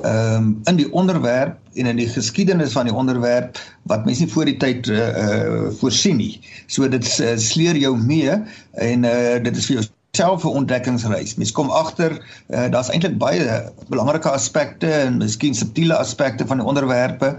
um, 0.05 0.61
in 0.65 0.77
die 0.77 0.93
onderwerp 0.93 1.57
en 1.75 1.87
in 1.87 1.97
die 1.97 2.09
geskiedenis 2.09 2.73
van 2.73 2.85
die 2.91 2.95
onderwerp 2.95 3.59
wat 3.83 4.05
mens 4.05 4.19
nie 4.19 4.29
voor 4.29 4.45
die 4.45 4.57
tyd 4.57 4.89
uh, 4.89 5.09
uh, 5.09 5.71
voorsien 5.81 6.17
nie. 6.17 6.41
So 6.67 6.89
dit 6.89 7.07
uh, 7.21 7.37
sleer 7.37 7.77
jou 7.77 7.97
mee 7.97 8.35
en 8.73 9.05
uh, 9.05 9.39
dit 9.43 9.57
is 9.57 9.67
vir 9.71 9.81
jou 9.81 9.87
self 10.17 10.45
'n 10.45 10.57
ontdekkingsreis. 10.63 11.37
Mens 11.37 11.53
kom 11.53 11.71
agter 11.71 12.17
uh, 12.17 12.69
daar's 12.71 12.91
eintlik 12.91 13.19
baie 13.19 13.45
belangrike 13.93 14.31
aspekte 14.31 14.91
en 14.91 15.21
miskien 15.23 15.55
subtiele 15.55 15.97
aspekte 15.97 16.47
van 16.47 16.63
die 16.63 16.67
onderwerpe 16.67 17.37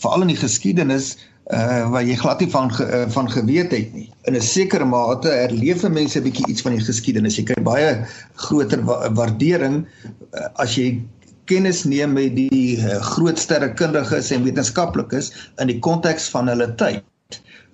veral 0.00 0.24
in 0.26 0.32
die 0.32 0.40
geskiedenis 0.40 1.16
uh 1.50 1.90
waar 1.90 2.04
jy 2.06 2.14
glad 2.14 2.40
nie 2.40 2.50
van 2.50 2.68
ge, 2.70 2.84
uh, 2.86 3.06
van 3.10 3.30
geweet 3.30 3.72
het 3.74 3.94
nie. 3.94 4.08
In 4.30 4.36
'n 4.36 4.40
sekere 4.40 4.84
mate 4.84 5.28
herleef 5.28 5.82
mense 5.88 6.18
'n 6.18 6.22
bietjie 6.22 6.46
iets 6.46 6.62
van 6.62 6.76
die 6.76 6.84
geskiedenis. 6.84 7.36
Jy 7.36 7.44
kry 7.44 7.62
baie 7.62 8.06
groter 8.34 8.84
wa 8.84 9.10
waardering 9.12 9.82
uh, 9.82 10.46
as 10.54 10.76
jy 10.78 11.02
kennis 11.50 11.84
neem 11.84 12.12
met 12.12 12.36
die 12.36 12.78
uh, 12.78 13.00
groot 13.02 13.38
sterrekundiges 13.38 14.30
en 14.30 14.44
wetenskaplikes 14.46 15.32
in 15.58 15.66
die 15.66 15.78
konteks 15.78 16.28
van 16.30 16.48
hulle 16.48 16.74
tyd 16.74 17.02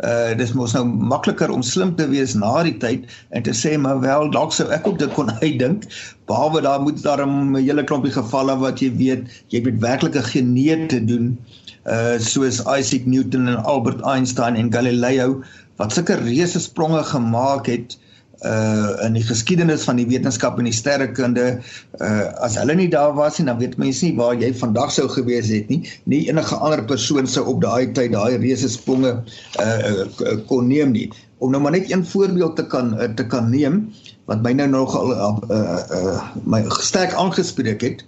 uh 0.04 0.34
dis 0.36 0.52
mos 0.52 0.74
nou 0.76 0.84
makliker 0.84 1.50
om 1.52 1.62
slim 1.64 1.94
te 1.96 2.04
wees 2.10 2.34
na 2.36 2.50
die 2.66 2.76
tyd 2.82 3.06
en 3.30 3.44
te 3.46 3.54
sê 3.56 3.76
maar 3.80 4.00
wel 4.02 4.28
dalk 4.34 4.52
sou 4.52 4.66
ek 4.76 4.88
ook 4.88 4.98
dit 5.00 5.12
kon 5.16 5.32
uitdink 5.44 5.86
behalwe 6.28 6.60
daar 6.66 6.82
moet 6.84 7.00
daar 7.02 7.24
'n 7.24 7.56
hele 7.56 7.84
klompie 7.84 8.12
gevalle 8.12 8.58
wat 8.60 8.80
jy 8.84 8.90
weet 8.96 9.24
jy 9.48 9.62
het 9.62 9.68
met 9.70 9.80
werklike 9.80 10.22
genee 10.22 10.86
te 10.86 11.00
doen. 11.04 11.38
Uh 11.86 12.18
soos 12.18 12.60
Isaac 12.66 13.06
Newton 13.06 13.48
en 13.48 13.64
Albert 13.64 14.00
Einstein 14.02 14.56
en 14.56 14.72
Galileo 14.72 15.42
wat 15.76 15.92
sulke 15.92 16.14
reuse 16.20 16.60
spronge 16.60 17.02
gemaak 17.04 17.66
het 17.66 17.96
uh 18.44 19.04
in 19.04 19.14
die 19.16 19.24
geskiedenis 19.24 19.84
van 19.88 19.96
die 19.96 20.06
wetenskap 20.06 20.58
en 20.60 20.68
die 20.68 20.74
sterrekunde 20.74 21.46
uh 22.04 22.26
as 22.44 22.58
hulle 22.60 22.74
nie 22.76 22.88
daar 22.92 23.14
was 23.16 23.38
nie 23.38 23.46
dan 23.48 23.58
weet 23.58 23.78
mense 23.80 24.04
nie 24.04 24.16
waar 24.18 24.34
jy 24.36 24.50
vandag 24.54 24.92
sou 24.92 25.06
gewees 25.08 25.48
het 25.48 25.70
nie. 25.72 25.80
Nie 26.04 26.26
enige 26.28 26.56
ander 26.56 26.84
persoon 26.84 27.26
sou 27.26 27.46
op 27.54 27.62
daai 27.64 27.92
tyd 27.96 28.12
daai 28.12 28.36
reuse 28.36 28.68
spronge 28.68 29.14
uh, 29.60 29.78
uh 30.20 30.36
kon 30.50 30.68
neem 30.68 30.92
nie. 30.92 31.08
Om 31.38 31.50
nou 31.50 31.62
maar 31.62 31.72
net 31.72 31.90
een 31.90 32.04
voorbeeld 32.04 32.56
te 32.56 32.66
kan 32.66 32.92
uh, 33.00 33.08
te 33.16 33.26
kan 33.26 33.50
neem 33.50 33.86
wat 34.28 34.42
my 34.42 34.52
nou 34.52 34.68
nog 34.68 34.96
al 34.96 35.12
uh, 35.14 35.32
uh, 35.50 35.82
uh 35.96 36.22
my 36.44 36.64
sterk 36.84 37.14
aangespreek 37.16 37.80
het 37.80 38.04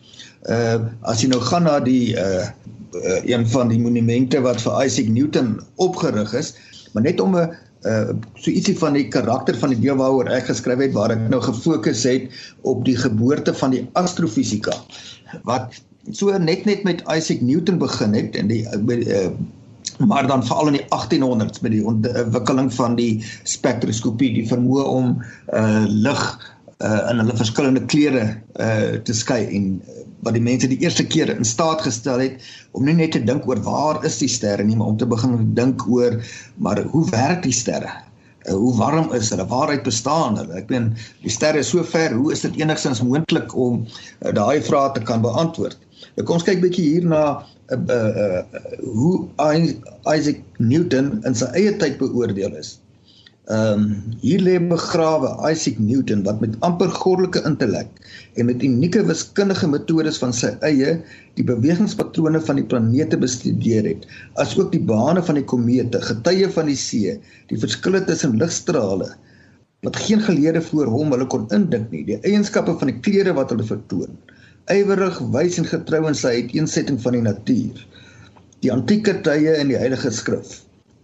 uh 0.49 0.77
as 1.09 1.23
jy 1.23 1.33
nou 1.33 1.41
gaan 1.41 1.65
na 1.65 1.79
die 1.81 2.17
uh, 2.17 2.49
uh 2.95 3.21
een 3.25 3.49
van 3.49 3.69
die 3.73 3.81
monumente 3.81 4.41
wat 4.45 4.61
vir 4.61 4.85
Isaac 4.85 5.09
Newton 5.09 5.57
opgerig 5.77 6.35
is 6.35 6.55
maar 6.93 7.03
net 7.03 7.21
om 7.21 7.37
'n 7.37 7.49
uh 7.87 8.11
so 8.35 8.51
ietsie 8.51 8.75
van 8.79 8.97
die 8.99 9.07
karakter 9.09 9.55
van 9.59 9.71
die 9.75 9.79
deel 9.79 9.99
waaroor 10.01 10.31
ek 10.35 10.49
geskryf 10.51 10.81
het 10.83 10.97
waar 10.97 11.15
ek 11.15 11.29
nou 11.31 11.39
gefokus 11.43 12.03
het 12.09 12.27
op 12.67 12.83
die 12.85 12.97
geboorte 12.99 13.55
van 13.55 13.71
die 13.71 13.85
astrofisika 14.01 14.75
wat 15.47 15.79
so 16.11 16.35
net 16.39 16.67
net 16.67 16.83
met 16.89 17.05
Isaac 17.07 17.41
Newton 17.41 17.79
begin 17.79 18.17
het 18.19 18.35
en 18.37 18.51
die 18.51 18.65
uh, 18.67 19.31
maar 19.99 20.27
dan 20.27 20.45
veral 20.47 20.71
in 20.71 20.79
die 20.79 20.87
1800s 20.91 21.63
met 21.63 21.73
die 21.75 21.85
ontwikkeling 21.85 22.71
van 22.75 22.95
die 22.99 23.25
spektroskopie 23.43 24.35
die 24.35 24.47
vermoë 24.47 24.85
om 24.87 25.19
uh 25.55 25.87
lig 25.87 26.25
uh 26.85 27.11
in 27.11 27.19
hulle 27.23 27.35
verskillende 27.39 27.85
kleure 27.91 28.25
uh 28.63 28.99
te 29.03 29.15
skei 29.17 29.41
en 29.57 29.71
uh, 29.83 30.03
wat 30.27 30.35
die 30.35 30.43
mense 30.43 30.69
die 30.71 30.81
eerste 30.83 31.07
keer 31.07 31.31
in 31.33 31.47
staat 31.47 31.83
gestel 31.83 32.23
het 32.23 32.45
om 32.77 32.87
nie 32.87 32.97
net 32.99 33.15
te 33.15 33.23
dink 33.23 33.47
oor 33.49 33.61
waar 33.67 34.05
is 34.07 34.19
die 34.23 34.31
sterre 34.31 34.65
nie, 34.67 34.77
maar 34.77 34.93
om 34.93 34.99
te 34.99 35.07
begin 35.07 35.55
dink 35.59 35.87
oor 35.87 36.19
maar 36.57 36.83
hoe 36.93 37.05
werk 37.11 37.43
die 37.47 37.55
sterre? 37.55 37.91
Uh, 38.47 38.55
hoe 38.55 38.75
warm 38.79 39.13
is 39.15 39.31
hulle? 39.35 39.47
Waaruit 39.51 39.83
bestaan 39.87 40.39
hulle? 40.39 40.55
Ek 40.59 40.71
meen, 40.73 40.93
die 41.23 41.33
sterre 41.33 41.63
is 41.63 41.71
so 41.75 41.85
ver, 41.85 42.15
hoe 42.15 42.33
is 42.35 42.43
dit 42.47 42.59
enigstens 42.63 43.03
moontlik 43.03 43.55
om 43.55 43.85
uh, 43.85 44.33
daai 44.35 44.63
vrae 44.63 44.95
te 44.95 45.05
kan 45.07 45.23
beantwoord? 45.25 45.79
Nou 46.17 46.27
kom 46.27 46.39
ons 46.39 46.47
kyk 46.47 46.63
bietjie 46.63 46.87
hier 46.95 47.07
na 47.07 47.23
uh, 47.75 47.79
uh, 47.79 48.03
uh, 48.25 48.43
hoe 48.87 49.15
Isaac 50.15 50.43
Newton 50.63 51.19
in 51.27 51.39
sy 51.39 51.51
eie 51.59 51.75
tyd 51.83 51.99
beoordeel 52.03 52.55
is. 52.59 52.77
Ehm 53.49 53.81
um, 53.81 53.85
hier 54.21 54.43
lê 54.45 54.55
begrawe 54.71 55.29
Isaac 55.51 55.79
Newton 55.81 56.23
wat 56.27 56.43
met 56.45 56.57
amper 56.67 56.91
goddelike 56.93 57.41
intellek 57.49 57.89
en 58.37 58.45
met 58.51 58.65
unieke 58.67 59.01
wiskundige 59.09 59.71
metodes 59.73 60.19
van 60.21 60.35
sy 60.37 60.51
eie 60.69 60.91
die 61.41 61.47
bewegingspatrone 61.49 62.43
van 62.45 62.61
die 62.61 62.67
planete 62.75 63.17
bestudeer 63.23 63.89
het, 63.89 64.05
asook 64.45 64.69
die 64.75 64.83
bane 64.93 65.25
van 65.31 65.41
die 65.41 65.47
komete, 65.55 66.03
getye 66.11 66.51
van 66.59 66.69
die 66.69 66.77
see, 66.77 67.17
die 67.49 67.63
verskille 67.65 68.05
tussen 68.11 68.37
ligstrale 68.37 69.09
wat 69.87 69.97
geen 70.05 70.21
geleerde 70.29 70.61
voor 70.69 70.93
hom 70.99 71.17
hulle 71.17 71.33
kon 71.33 71.49
indink 71.49 71.89
nie, 71.95 72.05
die 72.05 72.21
eienskappe 72.29 72.77
van 72.77 72.93
die 72.93 73.01
kleure 73.01 73.33
wat 73.41 73.57
hulle 73.57 73.65
vertoon, 73.65 74.13
ywerig, 74.77 75.25
wys 75.33 75.57
en 75.57 75.73
getrou 75.73 76.05
in 76.05 76.21
sy 76.21 76.37
uiteensetting 76.43 77.01
van 77.01 77.17
die 77.17 77.27
natuur, 77.33 77.85
die 78.61 78.77
antieke 78.77 79.23
tye 79.25 79.57
en 79.57 79.73
die 79.73 79.81
heilige 79.81 80.13
skrif 80.13 80.59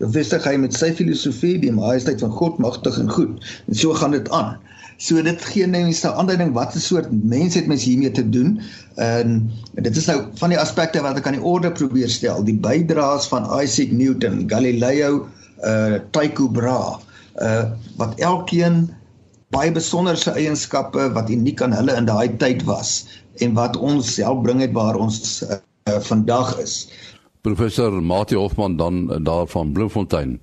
bevestig 0.04 0.44
hy 0.48 0.54
met 0.60 0.76
sy 0.76 0.92
filosofie 0.96 1.56
die 1.62 1.72
majesteit 1.74 2.22
van 2.24 2.32
God 2.38 2.60
magtig 2.62 2.98
en 3.00 3.10
goed. 3.10 3.50
En 3.68 3.80
so 3.80 3.96
gaan 3.96 4.16
dit 4.16 4.30
aan. 4.30 4.56
So 5.02 5.22
dit 5.22 5.44
gee 5.50 5.66
net 5.66 6.04
'n 6.04 6.06
aanduiding 6.06 6.52
wat 6.54 6.74
'n 6.74 6.80
soort 6.80 7.08
mens 7.10 7.54
het 7.54 7.66
mens 7.66 7.84
hiermee 7.84 8.10
te 8.10 8.28
doen. 8.28 8.60
En 8.96 9.50
dit 9.74 9.96
is 9.96 10.06
nou 10.06 10.26
van 10.34 10.48
die 10.48 10.58
aspekte 10.58 11.02
wat 11.02 11.16
ek 11.16 11.26
aan 11.26 11.38
die 11.40 11.42
orde 11.42 11.72
probeer 11.72 12.08
stel, 12.08 12.44
die 12.44 12.58
bydraes 12.58 13.26
van 13.26 13.48
Isaac 13.60 13.90
Newton, 13.90 14.44
Galileo, 14.46 15.26
uh 15.64 15.98
Tycho 16.10 16.48
Brahe, 16.48 17.00
uh 17.42 17.64
wat 17.96 18.14
elkeen 18.18 18.90
baie 19.50 19.72
besonderse 19.72 20.30
eienskappe 20.30 21.12
wat 21.14 21.30
uniek 21.30 21.62
aan 21.62 21.72
hulle 21.72 21.94
in 21.94 22.06
daai 22.06 22.36
tyd 22.36 22.62
was 22.64 23.06
en 23.42 23.54
wat 23.54 23.76
ons 23.76 24.16
help 24.16 24.42
bring 24.42 24.60
het 24.60 24.72
waar 24.72 24.96
ons 24.96 25.42
uh, 25.42 25.58
vandag 26.00 26.58
is. 26.62 26.88
Professor 27.44 27.92
Mati 28.02 28.36
Hofman 28.36 28.76
dan 28.76 29.22
daar 29.22 29.46
van 29.46 29.72
Bloemfontein. 29.72 30.42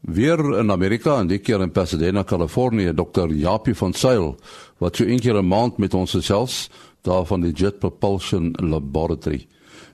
Weer 0.00 0.58
in 0.58 0.70
Amerika 0.70 1.18
en 1.18 1.28
die 1.30 1.38
keer 1.38 1.60
in 1.62 1.70
Pasadena, 1.70 2.22
Kalifornië, 2.22 2.94
Dr. 2.94 3.30
Japie 3.30 3.74
van 3.74 3.92
Sail 3.92 4.34
wat 4.82 4.96
so 4.96 5.04
een 5.04 5.20
keer 5.20 5.38
'n 5.38 5.46
maand 5.46 5.78
met 5.78 5.94
ons 5.94 6.10
gesels 6.10 6.70
daar 7.02 7.24
van 7.24 7.40
die 7.40 7.52
Jet 7.52 7.78
Propulsion 7.78 8.54
Laboratory. 8.58 9.46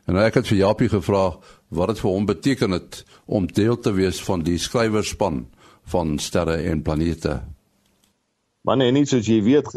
En 0.07 0.17
ek 0.17 0.35
het 0.35 0.47
vir 0.47 0.57
Japie 0.57 0.89
gevra 0.89 1.37
wat 1.69 1.89
dit 1.89 2.01
vir 2.01 2.11
hom 2.11 2.27
beteken 2.27 2.71
het 2.71 3.05
om 3.27 3.47
deel 3.47 3.79
te 3.79 3.93
wees 3.93 4.23
van 4.23 4.43
die 4.43 4.59
skrywerspan 4.59 5.47
van 5.85 6.19
sterre 6.19 6.57
en 6.57 6.83
planete. 6.83 7.43
Man, 8.63 8.81
en 8.81 8.95
nie 8.95 9.07
soos 9.07 9.27
jy 9.27 9.43
weet 9.43 9.69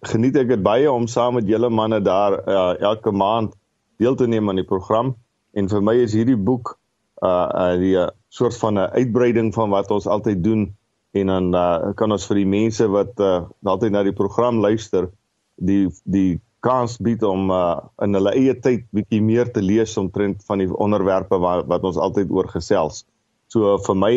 geniet 0.00 0.36
ek 0.36 0.48
dit 0.48 0.62
baie 0.62 0.92
om 0.92 1.06
saam 1.06 1.34
met 1.34 1.48
julle 1.48 1.70
manne 1.70 2.00
daar 2.00 2.48
uh, 2.48 2.80
elke 2.80 3.10
maand 3.10 3.54
deel 3.98 4.16
te 4.18 4.26
neem 4.26 4.48
aan 4.48 4.60
die 4.60 4.68
program 4.68 5.14
en 5.54 5.68
vir 5.70 5.82
my 5.82 5.94
is 6.02 6.14
hierdie 6.16 6.38
boek 6.38 6.74
uh, 7.22 7.28
uh 7.28 7.74
die 7.80 7.94
uh, 7.98 8.08
soort 8.28 8.56
van 8.58 8.78
'n 8.78 8.90
uitbreiding 9.00 9.52
van 9.54 9.70
wat 9.70 9.90
ons 9.90 10.06
altyd 10.06 10.44
doen 10.44 10.74
en 11.14 11.26
dan 11.26 11.54
uh, 11.54 11.94
kan 11.94 12.12
ons 12.12 12.26
vir 12.26 12.42
die 12.42 12.50
mense 12.50 12.86
wat 12.90 13.20
uh, 13.22 13.46
altyd 13.62 13.92
na 13.94 14.02
die 14.02 14.16
program 14.16 14.58
luister 14.60 15.10
die 15.56 15.86
die 16.04 16.40
kans 16.64 16.96
bied 16.98 17.22
om 17.22 17.50
uh, 17.52 17.78
in 18.02 18.16
hulle 18.16 18.32
eie 18.34 18.54
tyd 18.54 18.86
bietjie 18.96 19.20
meer 19.22 19.50
te 19.52 19.62
lees 19.62 19.96
omtrent 20.00 20.42
van 20.48 20.58
die 20.58 20.70
onderwerpe 20.72 21.38
wat, 21.38 21.66
wat 21.68 21.84
ons 21.84 22.00
altyd 22.00 22.30
oor 22.32 22.48
gesels. 22.48 23.04
So 23.52 23.74
uh, 23.74 23.80
vir 23.84 23.98
my 24.00 24.14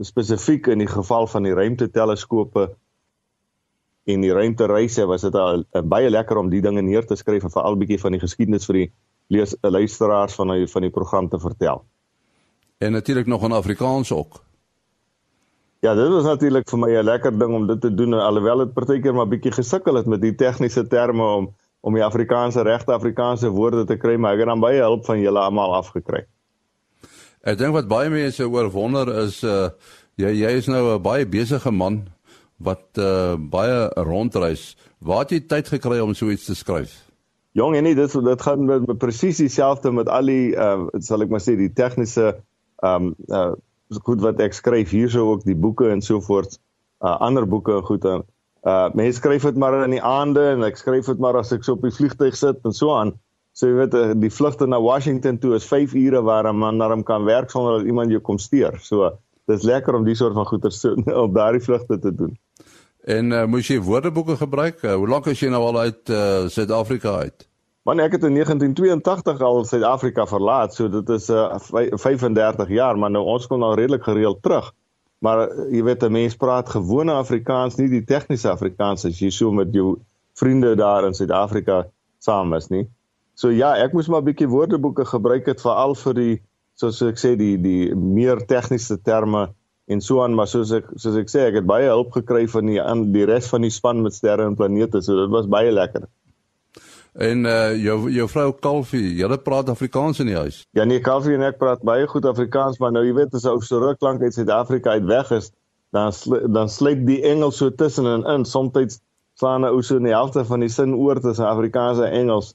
spesifiek 0.00 0.70
in 0.72 0.80
die 0.80 0.90
geval 0.90 1.28
van 1.28 1.44
die 1.46 1.54
ruimteteleskope 1.54 2.70
en 4.10 4.24
die 4.24 4.32
ruimtereise 4.34 5.04
was 5.06 5.22
dit 5.22 5.36
al 5.38 5.62
baie 5.86 6.10
lekker 6.10 6.40
om 6.40 6.48
die 6.50 6.62
dinge 6.64 6.82
neer 6.82 7.04
te 7.06 7.14
skryf 7.14 7.44
en 7.46 7.52
veral 7.54 7.76
bietjie 7.78 8.00
van 8.02 8.16
die 8.16 8.22
geskiedenis 8.22 8.66
vir 8.66 8.80
die 8.80 8.88
lees 9.32 9.56
luisteraars 9.60 10.36
van 10.38 10.52
die 10.54 10.68
van 10.68 10.86
die 10.86 10.92
program 10.92 11.28
te 11.28 11.40
vertel. 11.40 11.84
En 12.78 12.92
natuurlik 12.92 13.26
nog 13.26 13.44
in 13.44 13.52
Afrikaans 13.52 14.12
ook. 14.12 14.42
Ja, 15.82 15.94
dit 15.94 16.08
was 16.08 16.24
natuurlik 16.24 16.68
vir 16.70 16.78
my 16.78 16.90
'n 16.98 17.04
lekker 17.04 17.38
ding 17.38 17.54
om 17.54 17.66
dit 17.66 17.80
te 17.80 17.94
doen 17.94 18.14
alhoewel 18.14 18.58
dit 18.58 18.72
partykeer 18.72 19.14
maar 19.14 19.28
bietjie 19.28 19.52
gesukkel 19.52 19.94
het 19.94 20.06
met 20.06 20.20
die 20.20 20.34
tegniese 20.34 20.86
terme 20.86 21.24
om 21.24 21.54
om 21.80 21.94
die 21.94 22.04
Afrikaanse 22.04 22.62
regte 22.62 22.92
Afrikaanse 22.92 23.48
woorde 23.50 23.84
te 23.84 23.96
kry, 23.96 24.14
maar 24.16 24.36
ek 24.36 24.38
het 24.38 24.46
dan 24.46 24.60
baie 24.60 24.78
hulp 24.80 25.04
van 25.04 25.18
julle 25.18 25.40
almal 25.42 25.74
afgekry. 25.74 26.26
Ek 27.42 27.58
dink 27.58 27.74
wat 27.74 27.88
baie 27.90 28.10
mense 28.10 28.46
oor 28.46 28.70
wonder 28.70 29.10
is 29.24 29.42
uh 29.42 29.70
jy 30.14 30.30
jy 30.30 30.50
is 30.60 30.66
nou 30.66 30.94
'n 30.94 31.02
baie 31.02 31.26
besige 31.26 31.70
man 31.70 32.06
wat 32.58 32.86
uh 32.98 33.34
baie 33.36 33.90
rondreis. 33.96 34.76
Waar 35.00 35.26
het 35.26 35.30
jy 35.30 35.40
tyd 35.40 35.68
gekry 35.68 35.98
om 35.98 36.14
so 36.14 36.30
iets 36.30 36.44
te 36.44 36.54
skryf? 36.54 37.11
Jong, 37.52 37.76
en 37.76 37.82
nee, 37.84 37.94
dit 37.94 38.12
dit 38.24 38.42
gaan 38.42 38.64
met, 38.64 38.86
met 38.86 38.98
presies 38.98 39.36
dieselfde 39.36 39.92
met 39.92 40.08
al 40.08 40.30
die 40.30 40.54
uh 40.56 40.86
sal 41.04 41.24
ek 41.24 41.32
maar 41.32 41.42
sê 41.44 41.52
die 41.58 41.72
tegniese 41.76 42.30
um 42.80 43.12
uh 43.28 43.52
goed 44.06 44.22
wat 44.24 44.38
ek 44.40 44.54
skryf 44.56 44.94
hierso 44.96 45.26
ook 45.34 45.42
die 45.44 45.56
boeke 45.56 45.90
en 45.92 46.00
so 46.00 46.22
voort 46.24 46.56
uh 47.04 47.18
ander 47.20 47.44
boeke 47.44 47.82
goed 47.84 48.06
en 48.08 48.24
uh 48.64 48.88
mense 48.96 49.18
skryf 49.20 49.44
dit 49.50 49.60
maar 49.60 49.76
in 49.82 49.92
die 49.92 50.00
aande 50.00 50.46
en 50.54 50.64
ek 50.64 50.80
skryf 50.80 51.10
dit 51.12 51.20
maar 51.20 51.36
as 51.42 51.52
ek 51.52 51.68
so 51.68 51.76
op 51.76 51.84
die 51.84 51.92
vliegtuig 51.92 52.38
sit 52.40 52.64
en 52.64 52.72
so 52.72 52.96
aan. 52.96 53.12
So 53.52 53.68
jy 53.68 53.82
weet 53.82 53.98
uh, 54.00 54.06
die 54.16 54.32
vlugte 54.32 54.64
na 54.64 54.78
Washington 54.80 55.36
toe 55.42 55.52
is 55.58 55.68
5 55.68 55.92
ure 55.92 56.22
waar 56.24 56.48
'n 56.48 56.56
man 56.56 56.80
daarom 56.80 57.04
kan 57.04 57.28
werk 57.28 57.52
sonder 57.52 57.78
dat 57.78 57.86
iemand 57.86 58.10
jou 58.10 58.20
kom 58.20 58.38
steur. 58.40 58.80
So 58.80 59.12
dis 59.44 59.62
lekker 59.62 59.94
om 59.94 60.08
die 60.08 60.16
soort 60.16 60.32
van 60.40 60.48
goeie 60.48 60.70
so 60.72 60.96
op 61.26 61.34
daardie 61.34 61.60
vlugte 61.60 61.98
te 61.98 62.14
doen 62.14 62.32
en 63.04 63.32
uh, 63.32 63.44
moes 63.46 63.66
jy 63.66 63.80
woordeboeke 63.80 64.36
gebruik 64.36 64.82
uh, 64.84 64.94
hoe 64.94 65.08
lank 65.08 65.26
is 65.26 65.40
jy 65.40 65.48
nou 65.50 65.62
al 65.62 65.78
uit 65.78 66.12
Suid-Afrika 66.52 67.16
uh, 67.16 67.26
uit 67.26 67.48
Man 67.82 67.98
ek 67.98 68.12
het 68.14 68.24
in 68.28 68.36
1982 68.38 69.40
al 69.42 69.64
Suid-Afrika 69.66 70.22
verlaat, 70.30 70.74
so 70.74 70.86
dit 70.86 71.08
is 71.10 71.24
uh, 71.34 71.48
35 71.98 72.68
jaar, 72.70 72.98
maar 72.98 73.10
nou 73.10 73.24
ons 73.26 73.48
kom 73.50 73.58
nou 73.58 73.72
redelik 73.74 74.04
gereeld 74.06 74.38
terug. 74.42 74.68
Maar 75.18 75.42
uh, 75.48 75.64
jy 75.74 75.82
weet 75.88 76.04
'n 76.06 76.14
mens 76.14 76.36
praat 76.38 76.70
gewone 76.70 77.12
Afrikaans, 77.12 77.80
nie 77.80 77.88
die 77.90 78.04
tegniese 78.06 78.52
Afrikaans 78.52 79.04
as 79.10 79.18
jy 79.18 79.30
so 79.34 79.50
met 79.50 79.74
jou 79.74 79.98
vriende 80.38 80.76
daar 80.78 81.06
in 81.06 81.18
Suid-Afrika 81.18 81.88
saam 82.18 82.54
is 82.54 82.70
nie. 82.70 82.86
So 83.34 83.50
ja, 83.50 83.74
ek 83.82 83.92
moes 83.92 84.06
maar 84.06 84.22
'n 84.22 84.30
bietjie 84.30 84.48
woordeboeke 84.48 85.04
gebruik 85.04 85.46
het 85.46 85.60
veral 85.60 85.94
vir 85.94 86.14
die 86.14 86.42
soos 86.78 87.02
ek 87.02 87.18
sê 87.18 87.34
die 87.36 87.58
die 87.58 87.94
meer 87.94 88.46
tegniese 88.46 89.02
terme 89.02 89.48
en 89.92 90.00
so 90.00 90.22
aan, 90.24 90.34
maar 90.34 90.48
soos 90.50 90.72
ek 90.76 90.90
soos 90.96 91.16
ek 91.20 91.30
sê, 91.30 91.46
ek 91.50 91.60
het 91.60 91.68
baie 91.68 91.88
hulp 91.90 92.12
gekry 92.16 92.46
van 92.50 92.66
die 92.70 92.80
die 93.14 93.28
res 93.28 93.48
van 93.52 93.62
die 93.66 93.70
span 93.70 94.02
met 94.02 94.16
sterre 94.16 94.46
en 94.48 94.56
planete, 94.58 95.02
so 95.02 95.16
dit 95.20 95.32
was 95.32 95.48
baie 95.50 95.72
lekker. 95.72 96.08
En 97.12 97.44
uh 97.44 97.72
jou 97.76 98.10
jou 98.10 98.28
vrou 98.28 98.52
Kalfie, 98.66 99.14
julle 99.18 99.36
praat 99.38 99.68
Afrikaans 99.68 100.22
in 100.24 100.30
die 100.32 100.36
huis. 100.36 100.62
Ja 100.72 100.84
nee, 100.88 101.00
Kalfie 101.04 101.36
en 101.36 101.44
ek 101.44 101.58
praat 101.60 101.84
baie 101.84 102.06
goed 102.08 102.24
Afrikaans, 102.24 102.80
maar 102.80 102.92
nou 102.92 103.04
jy 103.04 103.12
weet 103.20 103.34
as 103.36 103.44
ou 103.44 103.60
so 103.60 103.82
ruk 103.82 104.00
lank 104.00 104.22
uit 104.22 104.34
Suid-Afrika 104.34 104.96
uit 104.96 105.04
weg 105.10 105.30
is, 105.36 105.52
dan 105.92 106.12
sl 106.16 106.40
dan 106.48 106.72
sluit 106.72 107.04
die 107.06 107.20
Engels 107.28 107.60
so 107.60 107.70
tussen 107.70 108.08
en 108.08 108.24
in. 108.32 108.46
Soms 108.48 108.98
slaan 109.36 109.64
'n 109.64 109.72
ou 109.74 109.82
so 109.82 109.96
in 109.96 110.08
die 110.08 110.16
helfte 110.16 110.44
van 110.44 110.60
die 110.60 110.68
sin 110.68 110.94
oor 110.94 111.20
tussen 111.20 111.46
Afrikaans 111.46 111.98
en 111.98 112.12
Engels 112.12 112.54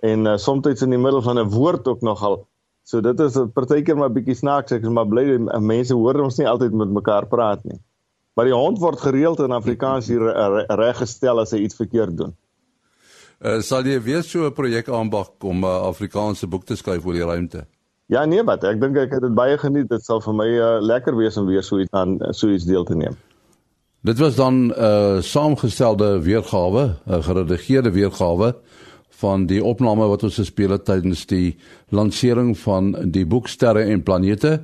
en 0.00 0.26
uh, 0.26 0.36
soms 0.36 0.82
in 0.82 0.90
die 0.90 0.98
middel 0.98 1.22
van 1.22 1.38
'n 1.38 1.50
woord 1.50 1.88
ook 1.88 2.00
nogal. 2.00 2.46
So 2.88 3.02
dit 3.04 3.20
is 3.20 3.36
partykeer 3.52 3.98
maar 4.00 4.12
bietjie 4.12 4.38
snaaks, 4.38 4.72
ek 4.72 4.86
is 4.88 4.92
maar 4.96 5.08
bly 5.08 5.36
mense 5.60 5.92
hoor 5.92 6.22
ons 6.24 6.38
nie 6.40 6.48
altyd 6.48 6.72
met 6.72 6.94
mekaar 6.96 7.26
praat 7.28 7.66
nie. 7.68 7.76
Maar 8.38 8.48
die 8.48 8.56
hond 8.56 8.78
word 8.80 9.02
gereeld 9.02 9.42
in 9.44 9.52
Afrikaans 9.52 10.08
hier 10.08 10.22
reggestel 10.80 11.42
as 11.42 11.52
hy 11.52 11.66
iets 11.66 11.76
verkeerd 11.76 12.16
doen. 12.16 12.32
Uh, 13.38 13.58
sal 13.62 13.86
jy 13.86 13.98
weer 14.02 14.24
so 14.26 14.48
'n 14.48 14.54
projek 14.54 14.88
aanbak 14.88 15.44
om 15.44 15.60
'n 15.60 15.68
uh, 15.68 15.90
Afrikaanse 15.90 16.46
boek 16.46 16.64
te 16.64 16.76
skryf 16.76 17.04
oor 17.04 17.14
die 17.14 17.28
ruimte? 17.28 17.66
Ja 18.08 18.24
nee, 18.24 18.42
wat 18.42 18.64
ek 18.64 18.80
dink 18.80 18.96
ek 18.96 19.12
het 19.12 19.22
dit 19.22 19.34
baie 19.34 19.58
geniet. 19.58 19.88
Dit 19.88 20.04
sal 20.04 20.20
vir 20.20 20.34
my 20.34 20.48
uh, 20.48 20.80
lekker 20.80 21.14
wees 21.16 21.36
om 21.36 21.46
weer 21.46 21.62
so 21.62 21.78
iets 21.78 21.92
aan 21.92 22.18
so 22.30 22.48
iets 22.48 22.64
deel 22.64 22.84
te 22.84 22.96
neem. 22.96 23.14
Dit 24.02 24.18
was 24.18 24.34
dan 24.34 24.54
'n 24.54 24.72
uh, 24.72 25.20
saamgestelde 25.20 26.22
weergawe, 26.22 26.96
'n 27.06 27.22
geredigeerde 27.22 27.90
weergawe 27.90 28.56
van 29.20 29.46
die 29.46 29.62
opname 29.64 30.06
wat 30.06 30.22
ons 30.22 30.38
gespeel 30.38 30.70
het 30.76 30.84
tydens 30.84 31.26
die 31.26 31.56
lansering 31.90 32.54
van 32.58 32.92
die 33.10 33.26
boek 33.26 33.48
Sterre 33.48 33.82
en 33.82 34.02
Planete 34.02 34.60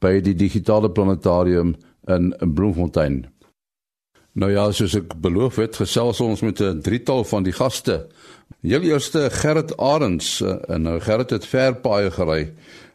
by 0.00 0.20
die 0.24 0.34
digitale 0.38 0.90
planetarium 0.90 1.74
in 2.08 2.32
Bloemfontein. 2.54 3.26
Nou 4.38 4.50
ja, 4.52 4.68
soos 4.72 4.94
ek 4.94 5.16
beloof 5.18 5.58
het, 5.58 5.76
gesels 5.80 6.20
ons 6.22 6.40
met 6.46 6.60
'n 6.60 6.80
drietal 6.80 7.24
van 7.24 7.42
die 7.42 7.52
gaste. 7.52 8.06
Heel 8.62 8.82
eerste 8.82 9.30
Gerrit 9.30 9.76
Arends 9.76 10.40
eh, 10.40 10.56
en 10.68 10.82
nou 10.82 11.00
Gerrit 11.00 11.30
het 11.30 11.46
ver 11.46 11.74
paai 11.74 12.10
gery 12.10 12.52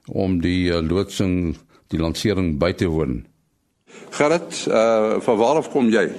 om 0.07 0.41
die 0.41 0.71
uh, 0.71 0.81
loodsing 0.81 1.57
die 1.87 1.99
lansering 1.99 2.57
by 2.59 2.73
te 2.73 2.87
woon. 2.87 3.25
Gerrit, 4.09 4.65
uh 4.67 5.19
van 5.19 5.37
waar 5.37 5.55
af 5.55 5.69
kom 5.69 5.89
jy? 5.89 6.09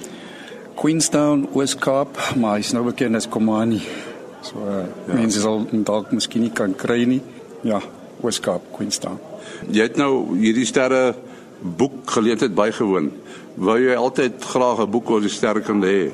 Queenstown, 0.75 1.47
Weskaap, 1.53 2.17
maar 2.35 2.59
is 2.59 2.71
nou 2.71 2.85
bekend 2.85 3.15
as 3.15 3.27
Komani. 3.27 3.81
So 4.45 4.61
uh, 4.61 4.83
ja. 5.07 5.17
mense 5.17 5.41
sal 5.41 5.65
dalk 5.87 6.11
miskien 6.13 6.45
nie 6.45 6.53
kan 6.53 6.75
kry 6.77 7.03
nie. 7.09 7.21
Ja, 7.65 7.81
Weskaap, 8.21 8.67
Queenstown. 8.75 9.17
Jy 9.73 9.87
het 9.89 9.97
nou 9.97 10.37
hierdie 10.37 10.67
sterre 10.69 11.15
boek 11.61 12.13
geleentheid 12.13 12.53
bygewoon. 12.57 13.09
Wou 13.55 13.77
jy 13.79 13.95
altyd 13.97 14.43
graag 14.43 14.83
'n 14.83 14.91
boek 14.91 15.09
oor 15.09 15.21
die 15.21 15.33
sterkende 15.33 15.87
hê? 15.87 16.11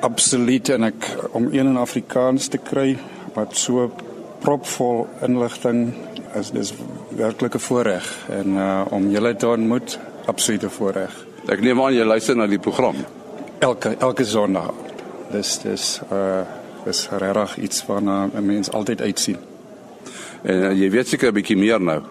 Absoluut 0.00 0.68
en 0.68 0.84
ek 0.84 1.10
om 1.32 1.48
een 1.52 1.66
in 1.66 1.76
Afrikaans 1.76 2.48
te 2.48 2.58
kry 2.58 2.96
wat 3.34 3.56
so 3.56 3.90
propvol 4.40 5.06
inligting 5.22 5.94
is 6.34 6.50
dis 6.50 6.74
werklik 7.16 7.54
'n 7.54 7.66
voorreg 7.68 8.06
en 8.30 8.56
uh 8.56 8.84
om 8.90 9.10
julle 9.10 9.36
te 9.36 9.48
ontmoet, 9.48 9.98
absolute 10.26 10.70
voorreg. 10.70 11.12
Ek 11.48 11.60
neem 11.60 11.80
aan 11.80 11.94
jy 11.94 12.04
luister 12.04 12.36
na 12.36 12.46
die 12.46 12.58
program 12.58 12.96
elke 13.64 13.96
elke 13.98 14.24
Sondag. 14.24 14.72
Dis 15.32 15.58
dis 15.62 16.00
uh 16.12 16.63
dis 16.84 17.08
regtig 17.10 17.56
iets 17.58 17.86
waarna 17.86 18.28
'n 18.34 18.46
mens 18.46 18.70
altyd 18.70 19.00
uitsien. 19.00 19.36
En 20.42 20.56
uh, 20.56 20.72
jy 20.72 20.90
weet 20.90 21.08
seker 21.08 21.28
'n 21.28 21.34
bietjie 21.34 21.56
meer 21.56 21.80
nou. 21.80 22.02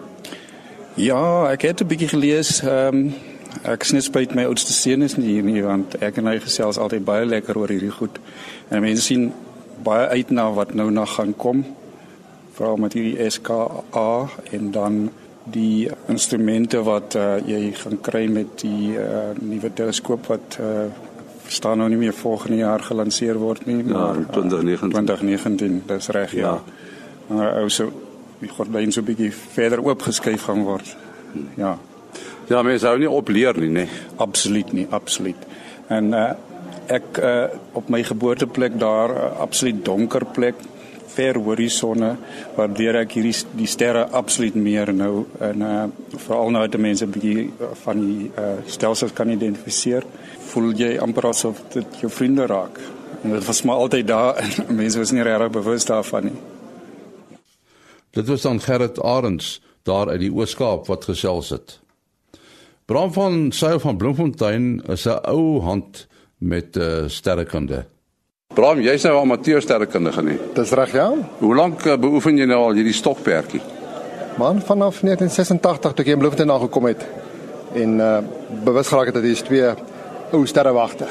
Ja, 0.94 1.50
ek 1.50 1.62
het 1.62 1.80
'n 1.80 1.86
bietjie 1.86 2.08
gelees 2.08 2.62
ehm 2.62 2.96
um, 2.96 3.14
ek 3.62 3.84
sny 3.84 4.00
spyt 4.00 4.34
my 4.34 4.44
oudste 4.44 4.72
seun 4.72 5.02
is 5.02 5.16
nie 5.16 5.26
hier 5.26 5.42
nie 5.42 5.62
want 5.62 5.94
ek 6.02 6.16
en 6.16 6.26
hy 6.26 6.38
gesels 6.42 6.78
altyd 6.78 7.04
baie 7.04 7.24
lekker 7.24 7.58
oor 7.58 7.68
hierdie 7.68 7.90
goed. 7.90 8.18
En 8.68 8.82
mense 8.82 9.02
sien 9.02 9.32
baie 9.82 10.06
uit 10.06 10.30
na 10.30 10.52
wat 10.52 10.74
nou 10.74 10.90
nog 10.90 11.14
gaan 11.14 11.34
kom. 11.36 11.64
Veral 12.52 12.76
met 12.76 12.92
hierdie 12.92 13.30
SKA 13.30 14.28
en 14.50 14.70
dan 14.70 15.10
die 15.44 15.90
instrumente 16.08 16.82
wat 16.82 17.14
uh, 17.20 17.36
jy 17.46 17.72
gaan 17.76 17.98
kry 18.00 18.24
met 18.32 18.62
die 18.62 18.96
uh, 18.96 19.34
nuwe 19.40 19.72
teleskoop 19.76 20.26
wat 20.32 20.58
uh, 20.60 20.86
staan 21.46 21.78
nou 21.78 21.88
nie 21.88 21.98
meer 21.98 22.14
volgende 22.14 22.56
jaar 22.56 22.80
gelanseer 22.80 23.38
word 23.38 23.66
nie, 23.66 23.76
ja, 23.76 23.92
maar 23.92 24.20
ja, 24.20 24.26
2019. 24.32 24.90
2019, 24.90 25.82
dis 25.86 26.08
reg 26.08 26.32
ja. 26.32 26.40
ja. 26.40 26.62
Maar 27.26 27.60
ou 27.62 27.68
so 27.68 27.90
die 28.40 28.48
gordyn 28.48 28.92
so 28.92 29.00
'n 29.00 29.04
bietjie 29.04 29.32
verder 29.32 29.84
oopgeskuif 29.84 30.42
gaan 30.42 30.62
word. 30.62 30.96
Ja. 31.56 31.78
Ja, 32.48 32.62
mens 32.62 32.82
hou 32.82 32.98
nie 32.98 33.10
op 33.10 33.28
leer 33.28 33.58
nie, 33.58 33.70
nê. 33.70 33.88
Absoluut 34.16 34.72
nie, 34.72 34.86
absoluut. 34.90 35.46
En 35.88 36.12
uh 36.12 36.32
ek 36.86 37.18
uh 37.18 37.46
op 37.72 37.88
my 37.88 38.02
geboorteplek 38.04 38.78
daar 38.78 39.10
uh, 39.10 39.40
absoluut 39.40 39.84
donker 39.84 40.24
plek 40.24 40.54
ver 41.14 41.38
horisonne 41.38 42.10
waardeur 42.56 42.98
ek 43.00 43.16
hierdie 43.16 43.34
die 43.56 43.68
sterre 43.70 44.02
absoluut 44.20 44.54
meer 44.54 44.92
nou 44.92 45.24
en 45.40 45.64
uh, 45.64 45.84
veral 46.26 46.50
nou 46.50 46.64
dat 46.68 46.80
mense 46.80 47.06
'n 47.06 47.14
bietjie 47.14 47.52
van 47.84 48.00
die 48.00 48.30
uh, 48.38 48.56
stelsels 48.66 49.12
kan 49.12 49.30
identifiseer 49.30 50.04
voel 50.54 50.72
jy 50.78 50.94
amper 51.02 51.30
asof 51.34 51.60
dit 51.76 52.00
jou 52.00 52.10
vriende 52.10 52.48
raak 52.50 52.80
en 53.22 53.36
dit 53.36 53.46
was 53.46 53.62
maar 53.68 53.84
altyd 53.86 54.06
daar 54.08 54.40
en 54.68 54.74
mense 54.74 54.98
was 54.98 55.12
nie 55.12 55.26
regtig 55.26 55.56
bewus 55.60 55.90
daarvan 55.90 56.30
nie 56.30 56.40
Dit 58.14 58.28
was 58.30 58.42
dan 58.42 58.60
Gerrit 58.60 59.02
Arends 59.02 59.62
daar 59.82 60.08
uit 60.08 60.20
die 60.20 60.30
Oos-Kaap 60.32 60.86
wat 60.86 61.04
gesels 61.04 61.48
het. 61.50 61.80
Bram 62.86 63.12
van 63.12 63.52
Sail 63.52 63.80
van 63.82 63.96
Bloemfontein 63.96 64.82
is 64.86 65.04
'n 65.04 65.18
ou 65.26 65.60
hand 65.60 66.06
met 66.38 66.76
uh, 66.76 67.04
sterrekunde. 67.06 67.86
Bram, 68.54 68.80
jy's 68.80 69.02
nou 69.02 69.18
amateur 69.20 69.62
sterrekundige 69.62 70.22
nie. 70.22 70.38
Dis 70.54 70.70
reg, 70.70 70.92
ja. 70.92 71.12
Hoe 71.38 71.54
lank 71.54 71.84
uh, 71.84 71.96
beoefen 71.96 72.38
jy 72.38 72.44
nou 72.44 72.60
al 72.62 72.72
hierdie 72.72 72.92
stokperdjie? 72.92 73.60
Man, 74.38 74.62
vanaf 74.62 75.00
1986 75.00 75.92
toe 75.92 76.04
ek 76.04 76.12
in 76.12 76.18
Bloemfontein 76.18 76.50
aangekom 76.50 76.84
het 76.84 77.06
en 77.74 77.98
uh 77.98 78.18
bewus 78.64 78.88
geraak 78.88 79.06
het 79.06 79.14
dat 79.14 79.22
hier 79.22 79.32
is 79.32 79.42
twee 79.42 79.74
ou 80.32 80.46
sterrewagte. 80.46 81.06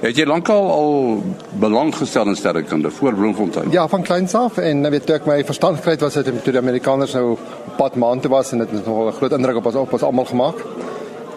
Het 0.00 0.16
jy 0.16 0.26
lankal 0.28 0.66
al 0.70 1.22
belang 1.60 1.94
gestel 1.96 2.28
in 2.28 2.36
sterrekunde 2.36 2.90
voor 2.90 3.14
Bloemfontein? 3.14 3.70
Ja, 3.72 3.88
van 3.88 4.02
kleins 4.02 4.34
af 4.34 4.58
en 4.58 4.80
nou 4.80 4.90
weet 4.92 5.06
toe 5.08 5.16
ek 5.16 5.26
my 5.26 5.38
verstand 5.44 5.80
gekry 5.80 5.96
het 5.96 6.04
was 6.04 6.18
dit 6.18 6.28
toe 6.44 6.52
die 6.52 6.60
Amerikaners 6.60 7.14
nou 7.16 7.30
op 7.30 7.46
pad 7.78 7.96
maan 7.96 8.20
toe 8.20 8.30
was 8.30 8.52
en 8.52 8.58
dit 8.58 8.70
het 8.70 8.86
nogal 8.86 9.08
'n 9.08 9.16
groot 9.16 9.32
indruk 9.32 9.56
op 9.56 9.66
ons 9.66 9.74
op 9.74 9.92
ons 9.92 10.02
almal 10.02 10.24
gemaak. 10.24 10.64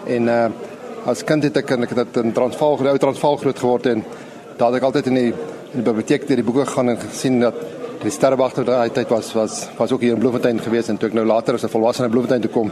En 0.06 0.28
uh 0.28 0.48
as 1.06 1.24
kind 1.24 1.42
het 1.42 1.56
ek 1.56 1.70
en 1.70 1.82
ek 1.82 1.94
het 1.96 2.16
in 2.16 2.32
Transvaal 2.32 2.76
groot 2.76 3.00
Transvaal 3.00 3.36
groot 3.36 3.58
geword 3.58 3.86
en 3.86 4.04
daar 4.56 4.72
het 4.72 4.76
ek 4.76 4.82
altyd 4.82 5.06
in 5.06 5.14
die 5.14 5.32
in 5.72 5.80
die 5.80 5.82
biblioteek 5.82 6.26
deur 6.28 6.36
die 6.36 6.44
boeke 6.44 6.66
gegaan 6.66 6.88
en 6.88 6.98
gesien 6.98 7.40
dat 7.40 7.54
die 8.02 8.10
sterrewagte 8.10 8.64
daai 8.64 8.90
tyd 8.90 9.08
was 9.08 9.32
was 9.32 9.68
was 9.78 9.92
ook 9.92 10.00
hier 10.00 10.12
in 10.12 10.18
Bloemfontein 10.18 10.60
gewees 10.60 10.88
en 10.88 10.98
toe 10.98 11.08
ek 11.08 11.14
nou 11.14 11.24
later 11.24 11.54
as 11.54 11.64
'n 11.64 11.68
volwassene 11.68 12.06
in 12.06 12.10
Bloemfontein 12.10 12.42
toe 12.42 12.50
kom, 12.50 12.70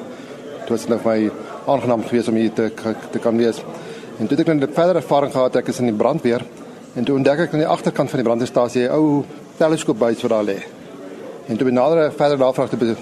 toe 0.66 0.76
was 0.76 0.80
dit 0.80 0.88
nou 0.88 0.98
vir 0.98 1.12
my 1.12 1.30
aangenaam 1.66 2.02
geweest 2.02 2.28
om 2.28 2.34
hier 2.34 2.52
te 2.52 2.70
te 3.10 3.18
kan 3.18 3.36
wees. 3.36 3.62
En 4.18 4.26
toe 4.26 4.36
het 4.36 4.48
ek 4.48 4.54
net 4.58 4.74
verder 4.74 4.96
ervaring 4.98 5.30
gehad 5.30 5.56
ek 5.60 5.68
is 5.70 5.78
in 5.78 5.92
die 5.92 5.98
brandweer 5.98 6.42
en 6.98 7.04
toe 7.06 7.14
ontdek 7.14 7.44
ek 7.44 7.52
aan 7.54 7.62
die 7.62 7.70
agterkant 7.70 8.10
van 8.10 8.18
die 8.18 8.26
brandweerstasie 8.26 8.88
'n 8.88 8.90
ou 8.90 9.24
teleskoop 9.58 9.98
by 9.98 10.14
wat 10.14 10.30
daar 10.30 10.44
lê. 10.44 10.58
En 11.46 11.56
toe 11.56 11.66
benader 11.66 12.12
verder 12.12 12.38
navraag 12.38 12.70
te 12.70 12.96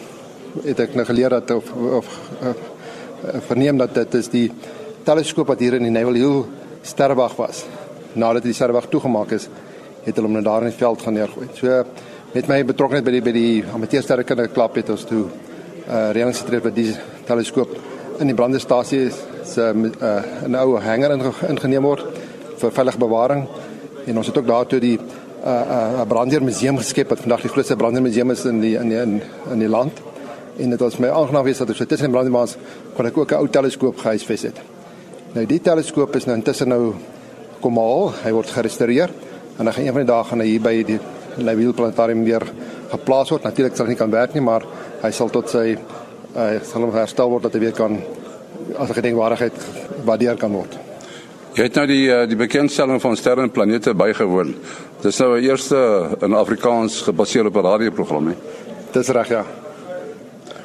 het 0.64 0.80
ek 0.80 0.94
nou 0.94 1.04
geleer 1.04 1.30
dat 1.30 1.50
of 1.50 1.72
of 1.72 2.06
uh, 2.42 2.52
verneem 3.48 3.78
dat 3.78 3.94
dit 3.94 4.14
is 4.14 4.28
die 4.28 4.52
teleskoop 5.04 5.46
wat 5.46 5.60
hier 5.60 5.74
in 5.74 5.82
die 5.82 5.90
Naval 5.90 6.14
Hill 6.14 6.44
sterrewag 6.82 7.36
was. 7.36 7.64
Nadat 8.12 8.42
die 8.42 8.52
sterrewag 8.52 8.88
toegemaak 8.88 9.32
is, 9.32 9.48
het 10.04 10.14
hulle 10.14 10.28
hom 10.28 10.36
net 10.36 10.44
daar 10.44 10.62
in 10.62 10.70
die 10.70 10.78
veld 10.78 11.02
gaan 11.02 11.14
neergooi. 11.14 11.48
So 11.54 11.84
met 12.34 12.48
my 12.48 12.64
betrokkeheid 12.64 13.04
by 13.04 13.10
die 13.10 13.22
by 13.22 13.32
die 13.32 13.64
amateursterrekundige 13.74 14.52
klub 14.52 14.76
het 14.76 14.90
ons 14.90 15.04
toe 15.04 15.24
uh 15.86 16.10
reëlings 16.12 16.42
getref 16.42 16.62
dat 16.62 16.74
die 16.74 16.94
teleskoop 17.26 17.76
in 18.20 18.26
die 18.26 18.34
brandweerstasie 18.34 19.10
se 19.46 19.72
uh, 19.74 20.48
'n 20.48 20.54
ou 20.54 20.78
hanger 20.80 21.12
ingeneem 21.48 21.82
word 21.82 22.04
vir 22.58 22.70
veilige 22.72 22.98
bewaring 22.98 23.46
en 24.06 24.16
ons 24.16 24.26
het 24.26 24.38
ook 24.38 24.46
daartoe 24.46 24.80
die 24.80 24.98
'n 24.98 25.02
uh, 25.46 26.00
uh, 26.00 26.06
brandweermuseum 26.08 26.78
geskep 26.78 27.08
wat 27.08 27.20
vandag 27.20 27.42
die 27.42 27.50
grootste 27.50 27.76
brandweermuseum 27.76 28.30
is 28.30 28.44
in 28.44 28.60
die 28.60 28.76
in 28.76 28.88
die 28.88 29.00
in, 29.00 29.22
in 29.52 29.58
die 29.58 29.68
land 29.68 30.00
en 30.58 30.70
dit 30.70 30.80
was 30.80 30.98
my 30.98 31.08
aangenaam 31.08 31.44
wees 31.44 31.58
dat 31.58 31.70
ek 31.70 31.76
so 31.76 31.84
tussen 31.84 32.10
brandweermaans 32.10 32.56
kon 32.96 33.06
ek 33.06 33.18
ook 33.18 33.32
'n 33.32 33.40
ou 33.40 33.48
teleskoop 33.48 33.98
gehuisves 33.98 34.42
het. 34.42 34.60
Nou 35.34 35.46
die 35.46 35.60
teleskoop 35.60 36.16
is 36.16 36.24
nou 36.24 36.36
intussen 36.36 36.68
nou 36.68 36.94
kom 37.60 37.78
al, 37.78 38.12
hy 38.24 38.32
word 38.32 38.50
gerestoreer 38.50 39.10
en 39.58 39.64
dan 39.64 39.72
gaan 39.72 39.84
een 39.84 39.92
van 39.92 40.04
die 40.04 40.12
dae 40.12 40.24
gaan 40.24 40.40
hy 40.40 40.46
hier 40.46 40.60
by 40.60 40.82
die 40.82 41.00
Naval 41.36 41.72
Planetarium 41.72 42.24
weer 42.24 42.42
geplaas 42.90 43.30
word. 43.30 43.44
Natuurlik 43.44 43.76
sal 43.76 43.86
hy 43.86 43.90
nie 43.90 43.98
kan 43.98 44.10
werk 44.10 44.34
nie, 44.34 44.40
maar 44.40 44.64
hy 45.02 45.10
sal 45.10 45.28
tot 45.28 45.50
sy 45.52 45.76
uh, 46.36 46.60
sal 46.64 46.82
hom 46.82 46.94
herstel 46.94 47.30
word 47.30 47.42
dat 47.42 47.56
hy 47.56 47.60
weer 47.60 47.76
kan 47.76 47.98
as 48.76 48.90
gedenkwaardigheid 48.90 49.52
waardeer 50.04 50.36
kan 50.36 50.52
word. 50.52 50.78
Jy 51.56 51.62
het 51.62 51.74
nou 51.74 51.86
die 51.88 52.10
eh, 52.12 52.26
die 52.28 52.36
bekendstelling 52.36 53.00
van 53.00 53.16
sterre 53.16 53.42
en 53.46 53.50
planete 53.50 53.94
bygewoon. 53.94 54.54
Dis 55.02 55.18
nou 55.18 55.38
'n 55.38 55.44
eerste 55.44 55.76
in 56.20 56.34
Afrikaans 56.34 57.02
gebaseerde 57.02 57.48
op 57.48 57.56
'n 57.56 57.66
radioprogram, 57.66 58.26
hè. 58.28 58.34
Dis 58.92 59.08
reg, 59.08 59.28
ja. 59.28 59.44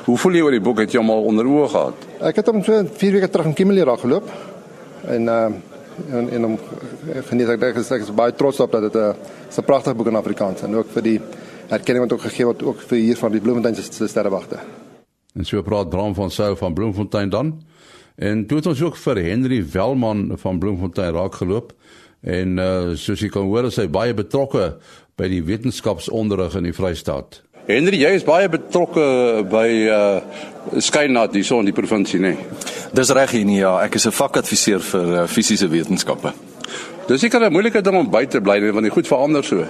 Hoe 0.05 0.17
voel 0.17 0.33
jy 0.33 0.41
oor 0.41 0.51
die 0.51 0.61
boek? 0.61 0.79
Het 0.79 0.91
jy 0.91 0.99
hom 0.99 1.09
al 1.09 1.23
onder 1.23 1.45
oë 1.45 1.67
gehad? 1.69 1.93
Ek 2.19 2.35
het 2.35 2.47
hom 2.47 2.63
so 2.63 2.83
4 2.97 3.11
weke 3.11 3.29
terug 3.29 3.45
in 3.45 3.53
Kimberley 3.53 3.83
raak 3.83 3.99
geloop. 3.99 4.29
En 5.07 5.23
uh 5.27 5.49
en 6.11 6.29
en 6.29 6.43
hom 6.43 6.59
geniet 7.29 7.49
ek 7.49 7.59
dink 7.59 7.77
ek 7.77 8.01
is 8.01 8.13
baie 8.15 8.33
trots 8.33 8.59
op 8.59 8.71
dat 8.71 8.81
dit 8.81 8.95
'n 8.95 9.15
'n 9.57 9.63
pragtige 9.65 9.95
boek 9.95 10.07
in 10.07 10.15
Afrikaans 10.15 10.61
en 10.61 10.75
ook 10.75 10.87
vir 10.93 11.03
die 11.03 11.19
erkenning 11.69 12.09
wat 12.09 12.13
ook 12.13 12.25
gegee 12.27 12.45
word 12.45 12.63
ook 12.63 12.79
vir 12.81 12.97
hier 12.97 13.17
van 13.17 13.31
die 13.31 13.41
Bloemfontein 13.41 13.75
se 13.75 14.07
sterrewagte. 14.07 14.57
En 15.35 15.45
so 15.45 15.61
praat 15.61 15.89
Bram 15.89 16.13
van 16.15 16.31
Sail 16.31 16.55
van 16.55 16.73
Bloemfontein 16.73 17.29
dan. 17.29 17.63
En 18.15 18.45
toe 18.45 18.57
het 18.57 18.67
ons 18.67 18.81
ook 18.81 18.97
vir 18.97 19.21
Henry 19.23 19.61
Welman 19.71 20.31
van 20.37 20.59
Bloemfontein 20.59 21.13
raak 21.13 21.35
geloop 21.35 21.73
en 22.21 22.57
uh 22.61 22.93
soos 22.95 23.21
jy 23.21 23.31
kan 23.33 23.47
hoor 23.49 23.65
is 23.65 23.79
hy 23.81 23.87
baie 23.89 24.13
betrokke 24.13 24.75
by 25.17 25.29
die 25.31 25.41
wetenskapsonderrig 25.45 26.55
in 26.59 26.69
die 26.69 26.75
Vrystaat. 26.75 27.41
Henry, 27.65 27.97
jy 28.01 28.11
is 28.17 28.25
baie 28.25 28.49
betrokke 28.49 29.45
by 29.49 29.67
uh 29.89 30.77
Skynat 30.77 31.33
hierso 31.33 31.57
in 31.59 31.71
die 31.71 31.73
provinsie, 31.73 32.19
nê? 32.21 32.35
Nee? 32.35 32.69
Dis 32.93 33.09
reg 33.15 33.31
hier 33.33 33.45
nie, 33.47 33.61
ja. 33.63 33.79
Ek 33.81 33.95
is 33.95 34.05
'n 34.05 34.13
vakadviseur 34.13 34.79
vir 34.79 35.07
uh, 35.23 35.27
fisiese 35.27 35.67
wetenskappe. 35.67 36.33
Dis 37.07 37.21
seker 37.21 37.41
'n 37.43 37.51
moeilike 37.51 37.81
ding 37.81 37.97
om 37.97 38.09
by 38.09 38.25
te 38.25 38.41
bly 38.41 38.71
want 38.71 38.83
die 38.83 38.91
goed 38.91 39.07
verander 39.07 39.43
so. 39.43 39.65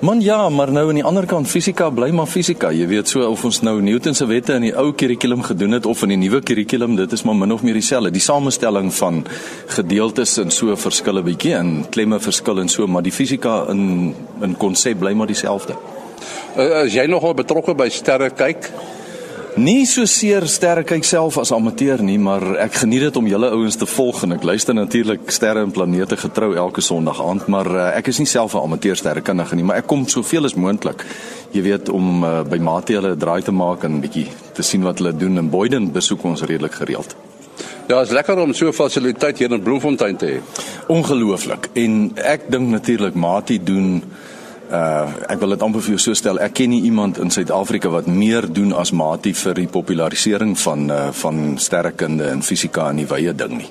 Man 0.00 0.20
ja, 0.20 0.48
maar 0.48 0.72
nou 0.72 0.88
aan 0.88 0.94
die 1.00 1.04
ander 1.04 1.26
kant 1.26 1.48
fisika 1.48 1.88
bly 1.90 2.10
maar 2.10 2.26
fisika. 2.26 2.70
Jy 2.70 2.86
weet 2.86 3.08
so 3.08 3.24
of 3.26 3.44
ons 3.44 3.62
nou 3.62 3.80
Newton 3.82 4.14
se 4.14 4.26
wette 4.26 4.52
in 4.54 4.62
die 4.62 4.74
ou 4.76 4.92
kurrikulum 4.92 5.42
gedoen 5.42 5.72
het 5.72 5.86
of 5.86 6.02
in 6.02 6.08
die 6.08 6.16
nuwe 6.16 6.40
kurrikulum, 6.40 6.96
dit 6.96 7.12
is 7.12 7.22
maar 7.22 7.34
min 7.34 7.52
of 7.52 7.62
meer 7.62 7.74
dieselfde. 7.74 8.10
Die 8.10 8.20
samestelling 8.20 8.92
van 8.94 9.24
gedeeltes 9.66 10.36
en 10.38 10.50
so 10.50 10.76
verskille 10.76 11.22
bietjie 11.22 11.54
en 11.54 11.86
klemme 11.90 12.20
verskil 12.20 12.60
en 12.60 12.68
so, 12.68 12.86
maar 12.86 13.02
die 13.02 13.12
fisika 13.12 13.64
in 13.72 14.14
in 14.42 14.56
konsep 14.56 14.98
bly 14.98 15.12
maar 15.12 15.26
dieselfde. 15.26 15.74
Uh, 16.56 16.84
is 16.84 16.94
jy 16.94 17.06
nogal 17.06 17.34
betrokke 17.34 17.74
by 17.74 17.88
sterre 17.88 18.30
kyk? 18.30 18.70
Nie 19.58 19.88
so 19.90 20.04
seer 20.06 20.44
sterre 20.46 20.84
kyk 20.86 21.02
self 21.02 21.34
as 21.42 21.50
amateur 21.50 21.98
nie, 22.04 22.14
maar 22.22 22.44
ek 22.62 22.76
geniet 22.84 23.08
dit 23.08 23.16
om 23.18 23.26
julle 23.26 23.48
ouens 23.56 23.74
te 23.80 23.88
volg 23.90 24.20
en 24.22 24.36
ek 24.36 24.44
luister 24.46 24.76
natuurlik 24.76 25.32
sterre 25.34 25.64
en 25.66 25.72
planete 25.74 26.14
getrou 26.20 26.52
elke 26.54 26.84
Sondag 26.84 27.18
aand, 27.24 27.48
maar 27.50 27.70
uh, 27.72 27.86
ek 27.98 28.12
is 28.12 28.20
nie 28.22 28.28
self 28.30 28.54
'n 28.54 28.62
amateur 28.68 28.94
sterrekundige 28.94 29.58
nie, 29.58 29.64
maar 29.66 29.80
ek 29.82 29.88
kom 29.90 30.06
soveel 30.06 30.46
as 30.46 30.54
moontlik. 30.54 31.02
Jy 31.50 31.62
weet 31.66 31.90
om 31.90 32.22
uh, 32.22 32.44
by 32.46 32.60
mate 32.62 32.94
hulle 32.94 33.16
'n 33.16 33.18
draai 33.18 33.42
te 33.42 33.50
maak 33.50 33.82
en 33.82 33.98
bietjie 34.00 34.28
te 34.54 34.62
sien 34.62 34.86
wat 34.86 35.02
hulle 35.02 35.16
doen 35.16 35.38
en 35.38 35.50
Boyden 35.50 35.90
besoek 35.90 36.22
ons 36.22 36.46
redelik 36.46 36.78
gereeld. 36.78 37.16
Ja, 37.88 38.00
is 38.00 38.14
lekker 38.14 38.38
om 38.38 38.54
so 38.54 38.68
'n 38.68 38.72
fasiliteit 38.72 39.38
hier 39.38 39.50
in 39.50 39.62
Bloemfontein 39.62 40.16
te 40.16 40.26
hê. 40.26 40.38
Ongelooflik. 40.86 41.70
En 41.74 42.12
ek 42.14 42.46
dink 42.46 42.70
natuurlik 42.70 43.14
Mati 43.14 43.58
doen 43.58 44.04
uh 44.70 45.32
ek 45.32 45.40
wil 45.40 45.54
dit 45.54 45.62
amper 45.62 45.80
vir 45.80 45.94
jou 45.96 46.02
so 46.02 46.14
stel 46.14 46.40
ek 46.44 46.54
ken 46.60 46.70
nie 46.70 46.82
iemand 46.88 47.18
in 47.18 47.30
Suid-Afrika 47.30 47.88
wat 47.88 48.06
meer 48.06 48.46
doen 48.52 48.72
as 48.72 48.92
Mati 48.92 49.32
vir 49.32 49.54
die 49.54 49.68
popularisering 49.68 50.56
van 50.58 50.90
uh 50.90 51.08
van 51.12 51.58
sterrekunde 51.58 52.28
en 52.28 52.42
fisika 52.42 52.90
en 52.90 53.02
die 53.02 53.08
wye 53.08 53.34
ding 53.34 53.58
nie. 53.58 53.70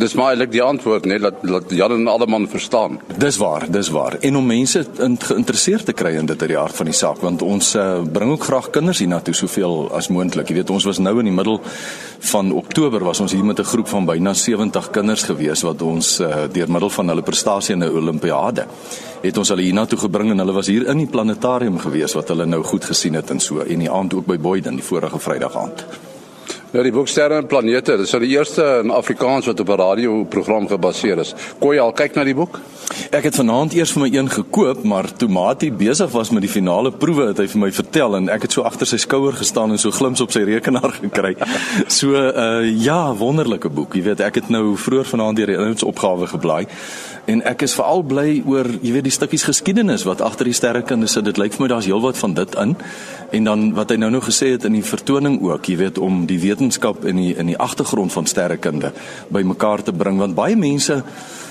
Dis 0.00 0.14
maar 0.16 0.30
eintlik 0.32 0.52
die 0.54 0.62
antwoord 0.64 1.04
net 1.04 1.20
dat 1.20 1.42
dat 1.44 1.72
Jan 1.76 1.92
en 1.92 2.06
Alleman 2.08 2.46
verstaan. 2.48 2.94
Dis 3.20 3.36
waar, 3.36 3.66
dis 3.68 3.88
waar. 3.92 4.16
En 4.24 4.36
om 4.36 4.46
mense 4.46 4.86
in, 4.98 5.18
geïnteresseerd 5.20 5.84
te 5.84 5.92
kry 5.92 6.14
in 6.16 6.26
dit 6.26 6.40
uit 6.40 6.48
die 6.48 6.56
hart 6.56 6.76
van 6.78 6.88
die 6.88 6.96
saak 6.96 7.20
want 7.20 7.42
ons 7.44 7.74
uh, 7.76 8.00
bring 8.12 8.32
ook 8.32 8.46
graag 8.48 8.70
kinders 8.72 9.02
hiernatoe 9.04 9.34
soveel 9.36 9.90
as 9.92 10.08
moontlik. 10.08 10.48
Jy 10.48 10.60
weet 10.62 10.72
ons 10.72 10.88
was 10.88 11.02
nou 11.04 11.18
in 11.20 11.28
die 11.28 11.36
middel 11.36 11.60
van 12.32 12.48
Oktober 12.56 13.04
was 13.04 13.20
ons 13.20 13.36
hier 13.36 13.44
met 13.44 13.60
'n 13.60 13.70
groep 13.72 13.92
van 13.92 14.08
byna 14.08 14.32
70 14.32 14.90
kinders 14.90 15.22
gewees 15.28 15.62
wat 15.68 15.82
ons 15.82 16.20
uh, 16.20 16.48
deur 16.52 16.70
middel 16.70 16.90
van 16.90 17.08
hulle 17.08 17.22
prestasie 17.22 17.74
in 17.74 17.84
'n 17.84 17.92
Olimpiade 17.92 18.66
het 19.20 19.36
ons 19.36 19.48
hulle 19.48 19.62
hiernatoe 19.68 19.98
gebring 19.98 20.30
en 20.30 20.38
hulle 20.38 20.52
was 20.52 20.66
hier 20.66 20.86
in 20.88 20.96
die 20.96 21.10
planetarium 21.12 21.78
gewees 21.78 22.16
wat 22.16 22.28
hulle 22.28 22.46
nou 22.46 22.62
goed 22.62 22.84
gesien 22.84 23.14
het 23.14 23.30
en 23.30 23.40
so 23.40 23.60
en 23.60 23.78
die 23.78 23.90
aand 23.90 24.14
ook 24.14 24.26
by 24.26 24.38
Boyden 24.38 24.80
die 24.80 24.84
vorige 24.84 25.18
Vrydag 25.18 25.56
aand. 25.56 26.09
Nou 26.70 26.84
die 26.86 26.92
boek 26.94 27.08
Sterre 27.10 27.40
en 27.40 27.48
Planete, 27.50 27.96
dis 27.98 28.12
al 28.14 28.22
die 28.22 28.30
eerste 28.30 28.62
in 28.84 28.92
Afrikaans 28.94 29.48
wat 29.50 29.60
op 29.60 29.68
'n 29.68 29.80
radioprogram 29.80 30.68
gebaseer 30.68 31.18
is. 31.18 31.34
Jy 31.60 31.80
al 31.80 31.92
kyk 31.92 32.14
na 32.14 32.24
die 32.24 32.34
boek? 32.34 32.60
Ek 33.10 33.24
het 33.24 33.34
vanaand 33.34 33.72
eers 33.74 33.92
vir 33.92 34.02
my 34.02 34.08
een 34.14 34.30
gekoop, 34.30 34.82
maar 34.82 35.06
toe 35.16 35.28
Mati 35.28 35.72
besig 35.72 36.10
was 36.10 36.30
met 36.30 36.42
die 36.42 36.50
finale 36.50 36.92
proewe, 36.92 37.26
het 37.26 37.38
hy 37.38 37.46
vir 37.46 37.60
my 37.60 37.72
vertel 37.72 38.16
en 38.16 38.28
ek 38.28 38.42
het 38.42 38.52
so 38.52 38.62
agter 38.62 38.86
sy 38.86 38.96
skouer 38.96 39.32
gestaan 39.32 39.70
en 39.70 39.78
so 39.78 39.90
glims 39.90 40.20
op 40.20 40.30
sy 40.30 40.42
rekenaar 40.46 40.92
gekry. 41.02 41.36
So 41.86 42.14
uh 42.14 42.84
ja, 42.84 43.14
wonderlike 43.14 43.68
boek. 43.68 43.94
Jy 43.94 44.02
weet, 44.02 44.20
ek 44.20 44.34
het 44.34 44.48
nou 44.48 44.76
vroeër 44.76 45.04
vanaand 45.04 45.36
deur 45.36 45.46
die 45.46 45.56
inhoudsopgawe 45.56 46.26
geblaai 46.26 46.66
en 47.30 47.42
ek 47.46 47.62
is 47.62 47.74
veral 47.74 48.02
bly 48.02 48.42
oor 48.48 48.66
jy 48.80 48.92
weet 48.94 49.06
die 49.06 49.14
stukkies 49.14 49.44
geskiedenis 49.46 50.04
wat 50.08 50.22
agter 50.24 50.48
die 50.48 50.56
sterrekunde 50.56 51.08
sit. 51.10 51.24
Dit 51.24 51.38
lyk 51.38 51.54
vir 51.54 51.66
my 51.66 51.68
daar's 51.68 51.86
heelwat 51.86 52.18
van 52.18 52.34
dit 52.34 52.54
in. 52.62 52.76
En 53.30 53.44
dan 53.44 53.66
wat 53.76 53.92
hy 53.92 53.96
nou 54.02 54.10
nou 54.10 54.22
gesê 54.24 54.52
het 54.56 54.64
in 54.66 54.74
die 54.78 54.86
vertoning 54.86 55.38
ook, 55.42 55.68
jy 55.70 55.76
weet 55.84 55.98
om 56.02 56.24
die 56.26 56.40
wetenskap 56.60 57.04
in 57.08 57.16
die 57.16 57.34
in 57.36 57.48
die 57.48 57.58
agtergrond 57.58 58.12
van 58.12 58.26
sterrekunde 58.26 58.92
bymekaar 59.32 59.82
te 59.82 59.92
bring 59.92 60.18
want 60.20 60.36
baie 60.36 60.56
mense 60.56 61.02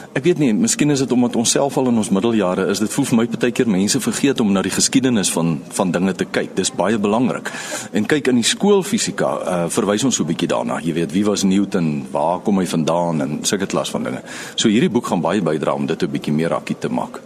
ek 0.09 0.23
weet 0.25 0.39
nie, 0.41 0.53
miskien 0.57 0.89
is 0.89 1.03
dit 1.03 1.11
omdat 1.13 1.35
ons 1.37 1.51
self 1.53 1.75
al 1.77 1.91
in 1.91 1.99
ons 2.01 2.09
middeljare 2.09 2.63
is. 2.71 2.79
Dit 2.81 2.89
voel 2.89 3.05
vir 3.05 3.17
my 3.19 3.25
baie 3.29 3.53
keer 3.53 3.67
mense 3.69 3.99
vergeet 4.01 4.39
om 4.41 4.49
na 4.51 4.63
die 4.65 4.73
geskiedenis 4.73 5.29
van 5.29 5.59
van 5.77 5.91
dinge 5.93 6.15
te 6.17 6.25
kyk. 6.25 6.55
Dis 6.57 6.71
baie 6.73 6.97
belangrik. 6.97 7.51
En 7.93 8.09
kyk 8.09 8.31
in 8.31 8.41
die 8.41 8.47
skoolfisika, 8.47 9.29
uh, 9.37 9.59
verwys 9.69 10.07
ons 10.09 10.17
so 10.17 10.23
'n 10.23 10.31
bietjie 10.31 10.49
daarna. 10.49 10.79
Jy 10.81 10.93
weet, 10.93 11.13
wie 11.13 11.25
was 11.25 11.43
Newton? 11.43 12.07
Waar 12.11 12.41
kom 12.41 12.57
hy 12.57 12.65
vandaan 12.65 13.21
en 13.21 13.39
sulke 13.43 13.67
klas 13.67 13.91
van 13.91 14.03
dinge. 14.03 14.21
So 14.55 14.67
hierdie 14.67 14.89
boek 14.89 15.05
gaan 15.05 15.21
baie 15.21 15.41
bydra 15.41 15.73
om 15.73 15.85
dit 15.85 16.03
'n 16.03 16.11
bietjie 16.11 16.33
meer 16.33 16.53
akkiet 16.53 16.81
te 16.81 16.89
maak. 16.89 17.21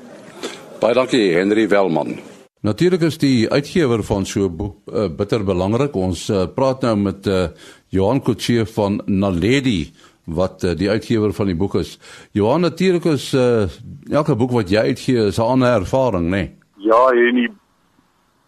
Baie 0.80 0.94
dankie 0.94 1.34
Henry 1.34 1.68
Welman. 1.68 2.33
Natuurlik 2.64 3.02
is 3.04 3.18
die 3.20 3.50
uitgewer 3.52 4.04
van 4.08 4.26
so 4.26 4.46
'n 4.48 4.56
boek 4.56 4.76
uh, 4.88 5.10
bitter 5.18 5.44
belangrik. 5.44 5.96
Ons 5.96 6.30
uh, 6.30 6.46
praat 6.56 6.82
nou 6.82 6.96
met 6.98 7.28
uh, 7.28 7.48
Johan 7.88 8.22
Kutsie 8.22 8.66
van 8.66 9.02
Naledi 9.06 9.92
wat 10.26 10.64
uh, 10.64 10.72
die 10.72 10.90
uitgewer 10.90 11.34
van 11.34 11.46
die 11.46 11.56
boek 11.56 11.76
is. 11.76 12.00
Johan 12.32 12.62
natuurlik 12.62 13.04
is 13.06 13.34
uh, 13.34 13.68
elke 14.12 14.36
boek 14.36 14.52
wat 14.52 14.70
jy 14.70 14.80
uitgee 14.80 15.28
'n 15.28 15.42
ander 15.42 15.74
ervaring, 15.76 16.30
né? 16.30 16.30
Nee? 16.30 16.56
Ja, 16.78 17.12
en 17.12 17.34
nie 17.34 17.52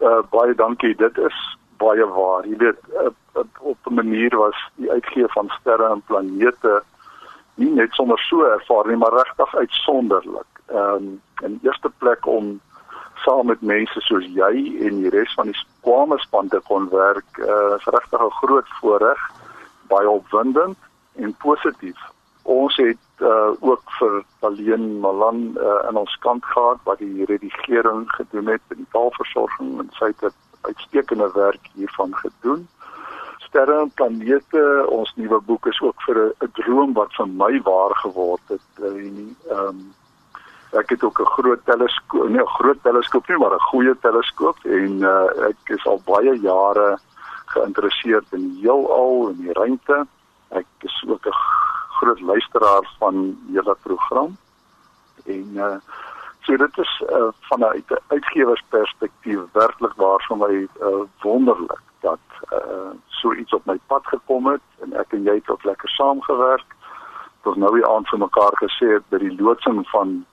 uh, 0.00 0.22
baie 0.30 0.54
dankie. 0.54 0.94
Dit 0.96 1.18
is 1.18 1.58
baie 1.76 2.06
waar. 2.06 2.48
Jy 2.48 2.56
weet 2.56 2.80
uh, 2.96 3.44
op 3.60 3.78
'n 3.84 3.94
manier 3.94 4.36
was 4.36 4.56
die 4.76 4.90
uitgee 4.90 5.28
van 5.28 5.48
sterre 5.60 5.92
en 5.92 6.02
planete 6.06 6.82
nie 7.54 7.70
net 7.70 7.92
sommer 7.92 8.18
so 8.18 8.44
ervaar 8.44 8.86
nie, 8.86 8.96
maar 8.96 9.12
regtig 9.12 9.54
uitsonderlik. 9.54 10.50
Ehm 10.66 10.94
um, 10.94 11.20
in 11.44 11.60
eerste 11.62 11.90
plek 11.98 12.26
om 12.26 12.60
saam 13.26 13.46
met 13.50 13.62
mense 13.74 14.00
soos 14.06 14.26
jy 14.38 14.52
en 14.86 15.00
die 15.02 15.10
res 15.14 15.32
van 15.38 15.50
die 15.50 15.62
kwame 15.86 16.18
span 16.22 16.50
te 16.52 16.60
kon 16.70 16.86
werk, 16.92 17.40
uh, 17.42 17.74
is 17.78 17.88
regtig 17.96 18.22
'n 18.22 18.38
groot 18.40 18.68
voorreg, 18.80 19.22
baie 19.90 20.10
opwindend 20.10 20.78
en 21.24 21.34
positief. 21.46 21.98
Ons 22.42 22.76
het 22.76 23.06
uh, 23.18 23.50
ook 23.60 23.82
vir 23.98 24.22
Alleen 24.46 25.00
Malan 25.00 25.40
uh, 25.58 25.88
in 25.88 25.96
ons 25.96 26.16
kant 26.20 26.44
gehad 26.44 26.78
wat 26.84 26.98
die 26.98 27.24
redigering 27.24 28.04
gedoen 28.18 28.46
het 28.54 28.62
in 28.70 28.84
die 28.84 28.92
taalversorging 28.94 29.78
en 29.82 29.90
sy 29.98 30.12
het 30.20 30.34
uitstekende 30.60 31.30
werk 31.34 31.70
hiervan 31.74 32.14
gedoen. 32.14 32.68
Sterre 33.48 33.80
en 33.80 33.90
planete, 33.98 34.62
ons 34.88 35.12
nuwe 35.16 35.40
boek 35.40 35.66
is 35.66 35.80
ook 35.80 36.02
vir 36.06 36.18
'n 36.22 36.50
droom 36.60 36.92
wat 36.92 37.14
vir 37.18 37.28
my 37.28 37.62
waar 37.62 37.94
geword 38.06 38.46
het. 38.54 38.68
Ehm 38.82 39.30
um, 39.50 39.94
ek 40.78 40.90
het 40.90 41.04
ook 41.04 41.20
'n 41.20 41.32
groot 41.36 41.64
teleskoop, 41.64 42.28
nee, 42.28 42.42
'n 42.42 42.56
groot 42.58 42.82
teleskoop 42.82 43.28
nie, 43.28 43.38
maar 43.38 43.54
'n 43.54 43.68
goeie 43.70 43.94
teleskoop 44.00 44.56
en 44.64 44.92
uh, 45.02 45.48
ek 45.50 45.74
is 45.76 45.86
al 45.86 46.00
baie 46.04 46.40
jare 46.40 46.98
geïnteresseerd 47.46 48.26
in 48.30 48.42
die 48.48 48.60
heelal 48.60 49.28
en 49.28 49.36
die 49.36 49.52
ruimte. 49.52 50.06
Ek 50.48 50.66
is 50.80 51.04
ook 51.08 51.26
'n 51.26 51.38
groot 51.98 52.20
luisteraar 52.20 52.84
van 52.98 53.38
julle 53.46 53.76
program. 53.82 54.36
En 55.24 55.50
uh 55.54 55.76
so 56.46 56.56
dit 56.56 56.78
is 56.78 57.02
uh, 57.10 57.28
vanuit 57.40 57.84
'n 57.90 57.98
uitgewersperspektief 58.06 59.40
werklik 59.52 59.92
waar 59.96 60.24
vir 60.28 60.36
my 60.36 60.68
uh, 60.80 61.02
wonderlik 61.22 61.82
dat 62.00 62.24
uh 62.52 62.92
so 63.06 63.32
iets 63.32 63.52
op 63.52 63.64
my 63.64 63.78
pad 63.86 64.06
gekom 64.06 64.46
het 64.46 64.66
en 64.82 64.92
ek 64.92 65.12
en 65.12 65.22
jy 65.22 65.34
het 65.34 65.50
ook 65.50 65.64
lekker 65.64 65.88
saamgewerk. 65.88 66.74
Ons 67.42 67.56
nou 67.56 67.72
weer 67.72 67.88
aan 67.88 68.06
vir 68.06 68.18
mekaar 68.18 68.54
gesê 68.54 68.86
het 68.92 69.08
by 69.08 69.18
die 69.18 69.42
loodsing 69.42 69.88
van 69.88 70.26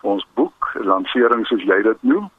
ons 0.00 0.26
boek 0.34 0.72
lansering 0.74 1.46
soos 1.46 1.62
jy 1.62 1.82
dit 1.82 2.02
noem. 2.02 2.30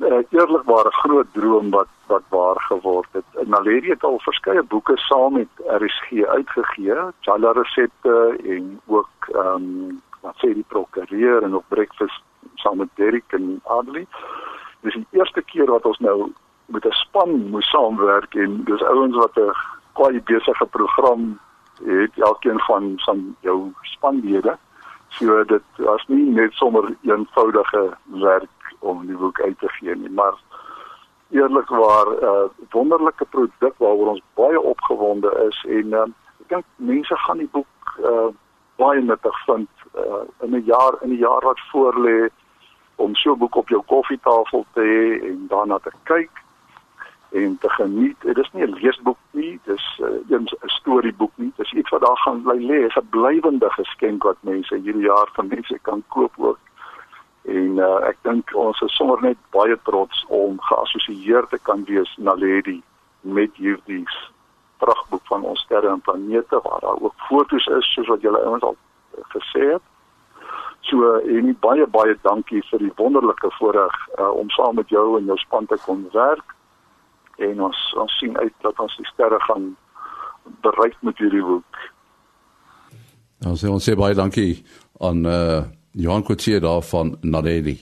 uh, 0.00 0.22
Eerlikwaar 0.30 0.86
'n 0.86 1.00
groot 1.02 1.26
droom 1.32 1.70
wat 1.70 1.88
wat 2.06 2.22
waar 2.28 2.60
geword 2.60 3.08
het. 3.12 3.48
Naledi 3.48 3.88
het 3.90 4.04
al 4.04 4.18
verskeie 4.18 4.62
boeke 4.62 4.96
saam 4.96 5.32
met 5.32 5.48
RSG 5.66 6.24
uitgegee, 6.24 6.96
Jalla 7.20 7.52
resepte 7.52 8.36
en 8.44 8.80
ook 8.86 9.08
ehm 9.28 9.46
um, 9.54 10.02
wat 10.20 10.34
sê 10.36 10.54
die 10.54 10.68
prokureur 10.68 11.42
en 11.42 11.54
ook 11.54 11.68
breakfast 11.68 12.22
saam 12.54 12.76
met 12.76 12.88
Derek 12.94 13.32
en 13.32 13.60
Adli. 13.64 14.06
Dis 14.80 14.94
die 14.94 15.06
eerste 15.10 15.42
keer 15.42 15.70
wat 15.70 15.84
ons 15.84 15.98
nou 15.98 16.32
met 16.66 16.84
'n 16.86 16.92
span 16.92 17.50
moes 17.50 17.70
saamwerk 17.70 18.34
en 18.34 18.64
dis 18.64 18.82
ouens 18.82 19.16
wat 19.16 19.36
'n 19.36 19.52
kwai 19.92 20.20
besige 20.20 20.66
program 20.66 21.38
het 21.84 22.12
elkeen 22.18 22.60
van 22.60 22.92
van 22.96 23.36
jou 23.40 23.72
spanlede. 23.82 24.58
So 25.18 25.44
dit 25.44 25.62
was 25.76 26.04
nie 26.06 26.24
net 26.30 26.52
sommer 26.52 26.90
eenvoudige 27.02 27.96
werk 28.06 28.74
om 28.80 29.06
die 29.06 29.16
boek 29.16 29.40
uit 29.40 29.58
te 29.58 29.68
gee 29.68 29.94
nie, 29.96 30.10
maar 30.10 30.34
eerlikwaar 31.30 32.06
'n 32.06 32.24
uh, 32.24 32.48
wonderlike 32.70 33.24
produk 33.24 33.74
waaroor 33.76 34.08
ons 34.14 34.22
baie 34.34 34.60
opgewonde 34.60 35.30
is 35.48 35.64
en 35.68 35.86
uh, 35.92 36.06
ek 36.42 36.48
dink 36.48 36.64
mense 36.76 37.16
gaan 37.16 37.38
die 37.38 37.50
boek 37.50 37.98
uh, 38.10 38.28
baie 38.76 39.00
nuttig 39.00 39.38
vind 39.44 39.68
uh, 39.94 40.22
in 40.42 40.54
'n 40.56 40.64
jaar 40.64 40.94
in 41.00 41.08
die 41.08 41.22
jaar 41.26 41.42
wat 41.44 41.60
voorlê 41.72 42.28
om 42.96 43.14
so 43.14 43.32
'n 43.32 43.38
boek 43.38 43.54
op 43.54 43.68
jou 43.68 43.82
koffietafel 43.86 44.66
te 44.72 44.80
hê 44.80 45.30
en 45.30 45.46
daarna 45.48 45.78
te 45.78 45.90
kyk 46.02 46.43
en 47.34 47.58
te 47.60 47.70
geniet. 47.70 48.16
Dit 48.20 48.38
is 48.38 48.50
nie 48.52 48.66
'n 48.66 48.78
leesboek 48.80 49.18
nie, 49.30 49.60
dis 49.64 50.00
uh, 50.02 50.38
'n 50.38 50.46
storieboek 50.64 51.32
nie. 51.34 51.52
Dis 51.56 51.72
iets 51.72 51.90
wat 51.90 52.00
daar 52.00 52.16
gaan 52.16 52.42
bly 52.42 52.58
lê, 52.70 52.86
'n 52.86 53.08
blywende 53.10 53.70
geskenk 53.70 54.22
wat 54.22 54.36
mense 54.40 54.74
hierdie 54.74 55.06
jaar 55.06 55.28
van 55.32 55.46
mense 55.46 55.78
kan 55.82 56.02
koop 56.08 56.32
ook. 56.36 56.58
En 57.42 57.76
uh, 57.76 58.08
ek 58.08 58.16
dink 58.22 58.54
ons 58.54 58.80
is 58.80 58.94
sommer 58.96 59.20
net 59.22 59.36
baie 59.50 59.76
trots 59.82 60.24
om 60.28 60.60
geassosieer 60.60 61.46
te 61.46 61.58
kan 61.62 61.84
wees 61.84 62.16
na 62.16 62.34
Lady 62.36 62.82
met 63.20 63.50
hierdie 63.54 64.06
pragtboek 64.78 65.26
van 65.26 65.42
ons 65.42 65.60
sterre 65.60 65.88
en 65.88 66.00
planete 66.00 66.60
waar 66.62 66.80
daar 66.80 67.00
ook 67.00 67.14
fotos 67.16 67.66
is 67.66 67.92
soos 67.92 68.06
wat 68.06 68.20
julle 68.20 68.44
ouens 68.44 68.62
al 68.62 68.76
gesê 69.28 69.72
het. 69.72 69.82
So 70.80 71.18
en 71.18 71.56
baie 71.60 71.86
baie 71.86 72.16
dankie 72.22 72.62
vir 72.70 72.78
die 72.78 72.92
wonderlike 72.96 73.50
voorreg 73.50 73.96
uh, 74.18 74.30
om 74.30 74.50
saam 74.50 74.74
met 74.74 74.88
jou 74.88 75.18
en 75.18 75.24
jou 75.24 75.38
span 75.38 75.66
te 75.66 75.76
kon 75.84 76.08
werk 76.12 76.54
en 77.38 77.64
ons 77.68 77.80
ons 78.00 78.18
sien 78.18 78.36
uit 78.38 78.54
dat 78.62 78.78
ons 78.78 78.96
die 78.96 79.08
sterre 79.12 79.40
gaan 79.48 79.74
bereik 80.62 80.96
met 81.02 81.18
hierdie 81.18 81.44
boek. 81.44 81.80
Ons 83.44 83.64
sê 83.64 83.70
ons 83.70 83.84
sê 83.84 83.96
baie 83.98 84.16
dankie 84.16 84.62
aan 85.00 85.26
uh 85.26 85.64
Johan 85.94 86.24
Kutsie 86.26 86.58
daar 86.58 86.82
van 86.82 87.12
Nadedi. 87.22 87.76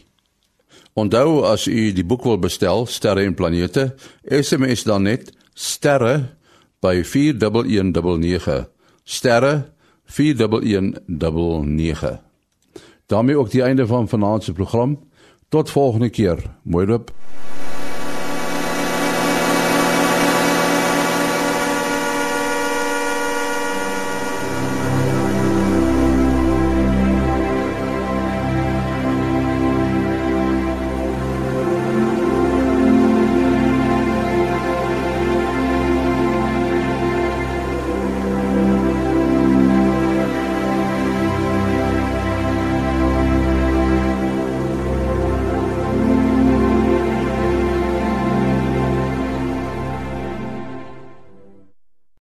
Onthou 0.92 1.44
as 1.48 1.64
u 1.66 1.92
die 1.96 2.04
boek 2.04 2.26
wil 2.28 2.36
bestel, 2.38 2.84
Sterre 2.86 3.24
en 3.24 3.34
Planete, 3.34 3.94
SMS 4.28 4.84
dan 4.84 5.08
net 5.08 5.32
sterre 5.54 6.36
by 6.84 7.00
4119. 7.04 8.66
Sterre 9.04 9.72
4119. 10.04 12.20
daarmee 13.06 13.38
ook 13.38 13.50
die 13.50 13.62
einde 13.62 13.86
van 13.86 14.08
vanaand 14.08 14.44
se 14.44 14.52
program. 14.52 14.98
Tot 15.48 15.70
volgende 15.70 16.10
keer. 16.10 16.38
Mooi 16.62 16.86
loop. 16.86 17.10